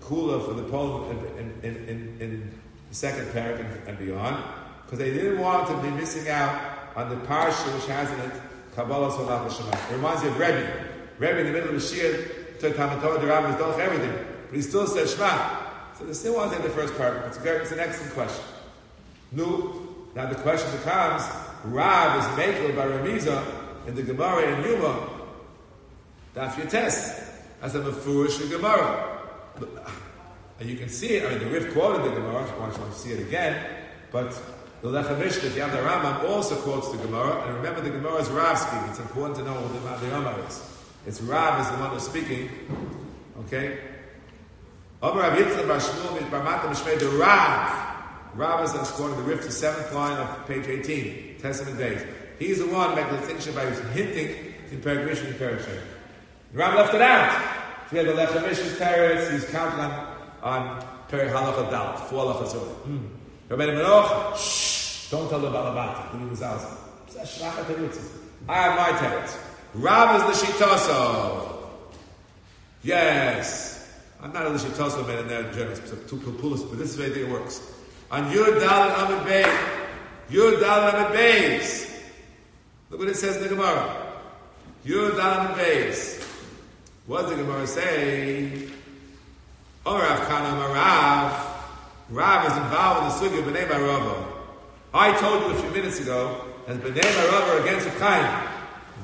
kula 0.00 0.44
for 0.44 0.54
the 0.54 0.64
Poland 0.64 1.24
in, 1.38 1.52
in, 1.62 1.76
in, 1.88 2.16
in 2.20 2.60
the 2.88 2.94
second 2.94 3.26
parak 3.26 3.60
and, 3.60 3.88
and 3.88 3.98
beyond, 3.98 4.42
because 4.84 4.98
they 4.98 5.12
didn't 5.12 5.38
want 5.38 5.68
to 5.68 5.76
be 5.82 5.90
missing 5.90 6.28
out 6.28 6.96
on 6.96 7.08
the 7.08 7.16
parsha 7.26 7.72
which 7.74 7.86
has 7.86 8.10
in 8.10 8.20
it 8.20 8.32
Kabbalah 8.74 9.10
Salah 9.10 9.50
Shema. 9.50 9.70
It 9.70 9.92
reminds 9.92 10.22
you 10.22 10.30
of 10.30 10.38
Rebbe. 10.38 10.84
Rebbe 11.18 11.38
in 11.40 11.46
the 11.46 11.52
middle 11.52 11.74
of 11.74 11.74
the 11.74 11.80
Shiur, 11.80 12.58
took 12.60 12.76
Talmud 12.76 13.02
Torah, 13.02 13.18
the 13.18 13.26
Rambam 13.26 13.78
everything, 13.78 14.12
but 14.46 14.54
he 14.54 14.62
still 14.62 14.86
says 14.86 15.14
Shema. 15.14 15.96
So 15.98 16.04
they 16.04 16.12
still 16.12 16.34
want 16.36 16.52
to 16.52 16.58
in 16.58 16.62
the 16.62 16.70
first 16.70 16.96
part. 16.96 17.16
It's, 17.26 17.38
it's 17.38 17.72
an 17.72 17.80
excellent 17.80 18.14
question. 18.14 18.44
Nu, 19.32 19.88
now 20.14 20.26
the 20.26 20.36
question 20.36 20.70
becomes, 20.78 21.22
Rav 21.64 22.18
is 22.18 22.24
makel 22.38 22.74
by 22.74 22.86
Ramiza 22.86 23.44
in 23.86 23.94
the 23.94 24.02
Gemara 24.02 24.56
in 24.56 24.64
Yuma. 24.64 25.08
Daf 26.34 26.56
Yates. 26.58 27.26
As 27.60 27.74
a 27.74 27.80
mafurish 27.80 28.38
the 28.38 28.56
Gemara. 28.56 29.18
And 29.60 29.78
uh, 29.78 30.64
you 30.64 30.76
can 30.76 30.88
see 30.88 31.16
it, 31.16 31.26
I 31.26 31.30
mean, 31.30 31.38
the 31.40 31.46
Rif 31.46 31.72
quoted 31.72 32.04
the 32.04 32.14
Gemara, 32.14 32.44
if 32.44 32.50
you 32.50 32.60
want 32.60 32.74
to 32.74 32.92
see 32.92 33.10
it 33.10 33.20
again, 33.20 33.66
but 34.12 34.30
the 34.80 34.88
Lechem 34.88 35.18
Mishnah, 35.18 35.48
if 35.48 35.56
you 35.56 35.62
have 35.62 35.72
the 35.72 35.78
Rambam, 35.78 36.28
also 36.30 36.54
quotes 36.56 36.90
the 36.92 36.98
Gemara, 36.98 37.42
and 37.46 37.56
remember 37.56 37.80
the 37.80 37.90
Gemara 37.90 38.16
is 38.16 38.28
Rav 38.28 38.56
speaking. 38.56 38.88
It's 38.90 39.00
important 39.00 39.38
to 39.38 39.44
know 39.44 39.54
what 39.54 40.00
the, 40.00 40.06
Rambam 40.06 40.48
is. 40.48 40.62
It's 41.06 41.20
Rav 41.20 41.60
is 41.60 41.70
the 41.70 41.78
one 41.78 41.90
who's 41.90 42.04
speaking. 42.04 42.48
Okay? 43.46 43.78
Omer 45.02 45.20
Rav 45.20 45.38
Yitzchak 45.38 45.66
Bar 45.66 45.78
Shmuel 45.78 46.30
Bar 46.30 46.96
the 46.96 47.08
Rav. 47.18 47.87
Rav 48.38 48.64
is 48.64 48.72
that's 48.72 48.92
quoting 48.92 49.16
the 49.16 49.24
Rif, 49.24 49.42
the 49.42 49.50
seventh 49.50 49.92
line 49.92 50.16
of 50.16 50.46
page 50.46 50.68
18, 50.68 51.38
Testament 51.40 51.76
days. 51.76 52.00
He's 52.38 52.60
the 52.60 52.68
one 52.68 52.94
making 52.94 53.10
the 53.14 53.18
distinction 53.18 53.52
by 53.52 53.66
hinting 53.90 54.54
in 54.70 54.80
Perigration 54.80 55.26
and 55.26 55.36
Perigration. 55.36 55.82
Rav 56.52 56.74
left 56.76 56.94
it 56.94 57.02
out. 57.02 57.32
So 57.90 57.96
we 57.96 57.98
have 57.98 58.06
the 58.06 58.22
Lechem 58.22 58.48
Mishnah's 58.48 58.78
parents, 58.78 59.28
he's 59.28 59.44
counting 59.50 59.80
on, 59.80 60.16
on 60.44 60.86
Peri 61.08 61.28
Halacha 61.28 61.68
Dalit, 61.68 61.98
four 62.06 62.32
Halachas 62.32 62.52
Hmm. 62.52 63.06
Rabbi 63.48 63.66
Menoch, 63.66 64.36
shh, 64.38 65.10
don't 65.10 65.28
tell 65.28 65.40
the 65.40 65.50
Balabata, 65.50 66.10
who 66.10 66.28
was 66.28 66.40
out. 66.40 66.60
I 68.48 68.54
have 68.54 68.76
my 68.76 68.98
teretz. 68.98 69.36
Rav 69.74 70.30
is 70.30 70.40
the 70.40 70.46
Shitaso. 70.46 71.58
Yes. 72.84 73.98
I'm 74.22 74.32
not 74.32 74.46
a 74.46 74.50
Lishitaso 74.50 75.04
man 75.08 75.18
in 75.18 75.28
there, 75.28 75.52
generous, 75.52 75.80
two 76.08 76.16
pupulis, 76.16 76.68
but 76.68 76.78
this 76.78 76.90
is 76.90 76.96
the 76.96 77.02
way 77.02 77.08
it 77.08 77.28
works. 77.28 77.77
On 78.10 78.24
Yud 78.32 78.58
Dal 78.58 79.04
Amid 79.04 79.26
Bey, 79.26 79.58
Yud 80.30 80.60
Dal 80.60 80.96
Amid 80.96 81.18
Beis. 81.18 81.90
Look 82.88 83.00
what 83.00 83.08
it 83.08 83.16
says 83.16 83.36
in 83.36 83.42
the 83.42 83.48
Gemara. 83.50 84.14
Yud 84.86 85.16
Dal 85.16 85.40
Amid 85.40 85.58
Beis. 85.58 86.24
What 87.06 87.22
does 87.22 87.30
the 87.32 87.36
Gemara 87.36 87.66
say? 87.66 88.68
Or 89.84 89.98
Rav 89.98 90.26
Kana 90.26 90.56
Marav. 90.56 91.48
Rav 92.08 92.46
is 92.46 92.56
involved 92.56 93.22
in 93.22 93.30
the 93.30 93.36
sugya 93.36 93.42
b'nei 93.44 93.68
Barava. 93.68 94.24
I 94.94 95.12
told 95.18 95.42
you 95.42 95.58
a 95.58 95.60
few 95.60 95.70
minutes 95.70 96.00
ago 96.00 96.46
that 96.66 96.78
b'nei 96.78 97.00
Barava 97.00 97.60
against 97.60 97.86
Reb 97.88 97.98
Chaim. 97.98 98.48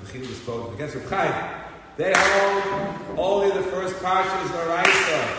The 0.02 0.12
Chini 0.12 0.26
was 0.28 0.36
spoken 0.38 0.74
against 0.74 0.94
Reb 0.96 1.08
Chaim. 1.10 1.60
They 1.98 2.12
hold 2.16 3.18
only 3.18 3.50
the 3.50 3.62
first 3.64 3.96
parsha 3.96 4.44
is 4.44 4.50
Naraisa. 4.50 5.38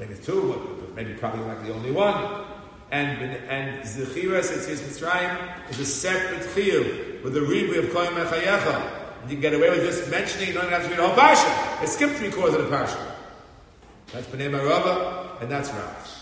Maybe 0.00 0.14
two, 0.16 0.76
but 0.80 0.94
maybe 0.96 1.14
probably 1.14 1.46
not 1.46 1.64
the 1.64 1.72
only 1.72 1.92
one. 1.92 2.45
And 2.90 3.18
and 3.48 3.82
Zechira 3.82 4.42
since 4.42 4.66
he's 4.66 4.80
Mitzrayim 4.80 5.70
is 5.70 5.80
a 5.80 5.84
separate 5.84 6.42
chiyuv 6.50 7.22
with 7.24 7.34
the 7.34 7.40
rebuy 7.40 7.78
of 7.78 7.92
Kohen 7.92 8.14
Mechayecha. 8.14 8.90
You 9.24 9.30
can 9.30 9.40
get 9.40 9.54
away 9.54 9.70
with 9.70 9.80
just 9.80 10.08
mentioning. 10.10 10.48
You 10.48 10.54
don't 10.54 10.70
have 10.70 10.84
to 10.84 10.88
read 10.88 10.98
the 10.98 11.06
whole 11.06 11.16
parsha. 11.16 11.82
It 11.82 11.88
skipped 11.88 12.14
three 12.14 12.30
quarters 12.30 12.54
of 12.54 12.70
the 12.70 12.76
parsha. 12.76 13.12
That's 14.12 14.26
b'nei 14.28 14.50
Barava, 14.50 15.42
and 15.42 15.50
that's 15.50 15.70
Rav. 15.70 16.12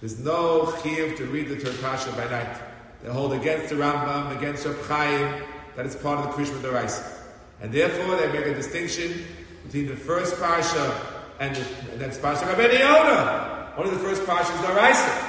There's 0.00 0.18
no 0.18 0.64
chiyuv 0.78 1.16
to 1.18 1.24
read 1.26 1.48
the 1.48 1.56
Turkasha 1.56 2.16
by 2.16 2.28
night. 2.28 2.60
They 3.02 3.10
hold 3.10 3.32
against 3.32 3.68
the 3.68 3.76
Rambam, 3.76 4.36
against 4.36 4.66
Reb 4.66 4.82
Chaim, 4.82 5.42
that 5.76 5.86
it's 5.86 5.94
part 5.94 6.18
of 6.18 6.24
the 6.24 6.42
Krishma 6.42 6.60
Daraisa. 6.60 7.12
And 7.60 7.72
therefore 7.72 8.16
they 8.16 8.32
make 8.32 8.46
a 8.46 8.54
distinction 8.54 9.24
between 9.64 9.86
the 9.86 9.96
first 9.96 10.34
parsha 10.36 11.14
and, 11.38 11.56
and 11.56 12.00
then 12.00 12.08
it's 12.08 12.18
Parsha 12.18 12.42
Rabbeinu 12.42 12.78
Yonah. 12.78 13.74
Only 13.76 13.90
the 13.90 13.98
first 13.98 14.22
Parsha 14.22 14.54
is 14.54 14.60
Daraisa. 14.62 15.25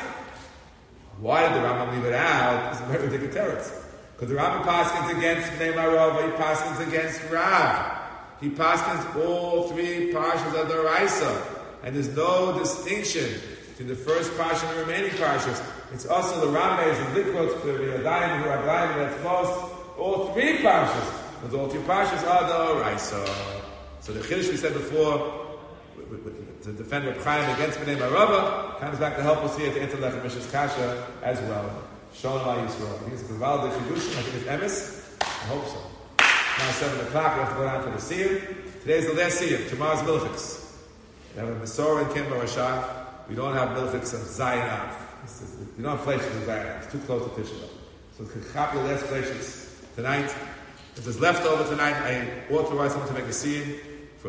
Why 1.20 1.42
did 1.42 1.56
the 1.56 1.66
Rambam 1.66 1.94
leave 1.94 2.06
it 2.06 2.14
out? 2.14 2.74
It's 2.74 2.82
very 2.82 3.08
teretz. 3.28 3.72
Because 4.14 4.30
the 4.30 4.36
Rambam 4.36 4.64
paskins 4.64 5.18
against 5.18 5.50
Bnei 5.54 6.26
he 6.26 6.32
paskins 6.38 6.88
against 6.88 7.22
Rav. 7.32 7.98
He 8.40 8.50
paskins 8.50 9.26
all 9.26 9.70
three 9.70 10.12
parshas 10.14 10.60
of 10.60 10.70
the 10.70 10.82
Raisa. 10.82 11.44
And 11.84 11.96
there's 11.96 12.16
no 12.16 12.58
distinction 12.58 13.42
between 13.70 13.88
the 13.88 13.96
first 13.96 14.32
parsha 14.34 14.68
and 14.70 14.78
the 14.78 14.82
remaining 14.82 15.12
parshas. 15.12 15.64
It's 15.92 16.06
also 16.06 16.40
the 16.42 16.58
Ramesh, 16.58 17.14
the 17.14 17.22
Likrot, 17.22 17.64
the 17.64 17.72
Yadayim, 17.72 18.44
the 18.44 18.50
Raglayim, 18.50 18.96
that's 18.96 19.22
close. 19.22 19.72
All 19.98 20.34
three 20.34 20.58
parshas. 20.58 21.24
Because 21.42 21.56
all 21.56 21.70
three 21.70 21.82
parshas 21.82 22.28
are 22.28 22.76
the 22.76 22.82
Raisa. 22.82 23.26
So 24.02 24.14
the 24.14 24.20
Chiddush 24.20 24.50
we 24.50 24.58
said 24.58 24.74
before, 24.74 25.48
to 26.64 26.72
defend 26.74 27.06
Reb 27.06 27.18
Chaim 27.18 27.50
against 27.56 27.80
Bnei 27.80 27.98
Marava, 27.98 28.80
comes 28.80 29.00
back 29.00 29.16
to 29.16 29.24
help 29.24 29.44
us 29.44 29.58
here 29.58 29.72
to 29.72 29.82
answer 29.82 29.98
Lechem 29.98 30.24
Mishneh's 30.24 30.50
Kasha 30.52 31.08
as 31.24 31.40
well. 31.42 31.84
Shalom 32.14 32.42
Al 32.42 32.68
Yisrael. 32.68 32.94
I 32.94 32.98
think 33.00 33.14
it's 33.14 33.24
Gaval 33.24 33.70
de 33.70 33.76
Chidushim, 33.76 34.18
I 34.18 34.22
think 34.22 34.36
it's 34.36 34.46
Emes. 34.46 35.18
I 35.22 35.48
hope 35.48 35.68
so. 35.68 35.82
Now 36.20 36.72
7 36.72 37.08
o'clock, 37.08 37.36
we 37.36 37.42
have 37.42 37.50
to 37.50 37.56
go 37.56 37.66
down 37.66 37.84
for 37.84 37.90
the 37.92 37.98
Siyum. 37.98 38.82
Today's 38.82 39.08
the 39.08 39.14
last 39.14 39.42
Siyum, 39.42 39.70
tomorrow's 39.70 40.00
Milchix. 40.00 40.74
We 41.36 41.42
have 41.42 41.50
a 41.50 41.56
Masorah 41.60 42.06
and 42.06 42.12
Kimba 42.12 42.42
Rashah. 42.42 43.30
We 43.30 43.36
don't 43.36 43.54
have 43.54 43.70
Milchix 43.70 44.14
of 44.14 44.22
Zayin 44.22 44.68
Av. 44.68 45.04
You 45.78 45.84
don't 45.84 45.98
have 45.98 46.06
Fleishes 46.06 46.36
of 46.36 46.48
Zayin 46.48 46.76
Av. 46.76 46.84
It's 46.84 46.92
too 46.92 47.00
close 47.00 47.24
to 47.24 47.42
Tisha 47.42 47.70
So 48.18 48.24
we 48.24 48.30
can 48.30 48.44
copy 48.52 48.78
the 48.78 48.86
last 48.86 49.06
Fleishes 49.06 49.96
tonight. 49.96 50.34
If 50.96 51.04
there's 51.04 51.20
leftover 51.20 51.64
tonight, 51.70 51.94
I 51.94 52.52
authorize 52.52 52.92
someone 52.92 53.10
to 53.10 53.14
make 53.14 53.26
a 53.26 53.28
Siyum 53.28 53.80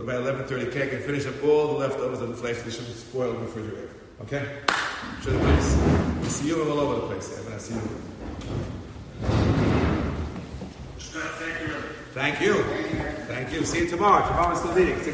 about 0.03 0.49
11.30 0.49 0.73
cake 0.73 0.93
and 0.93 1.05
finish 1.05 1.27
up 1.27 1.43
all 1.45 1.69
the 1.69 1.79
leftovers 1.79 2.21
of 2.21 2.29
the 2.29 2.37
flesh 2.37 2.59
that 2.63 2.73
shouldn't 2.73 2.97
spoil 2.97 3.33
the 3.33 3.39
refrigerator. 3.39 3.91
Okay? 4.23 4.61
Should 5.23 5.35
the 5.35 5.39
place. 5.39 5.79
I 5.79 6.29
see 6.29 6.49
you 6.49 6.63
all 6.63 6.81
over 6.81 6.95
the 6.97 7.07
place. 7.07 7.47
I 7.49 7.59
see 7.59 7.75
you. 7.75 7.81
Thank 12.15 12.41
you. 12.41 12.55
Thank 13.29 13.53
you. 13.53 13.65
See 13.65 13.81
you 13.81 13.89
tomorrow. 13.89 14.27
Tomorrow 14.27 14.55
is 14.55 14.59
still 14.61 14.75
meeting. 14.75 14.99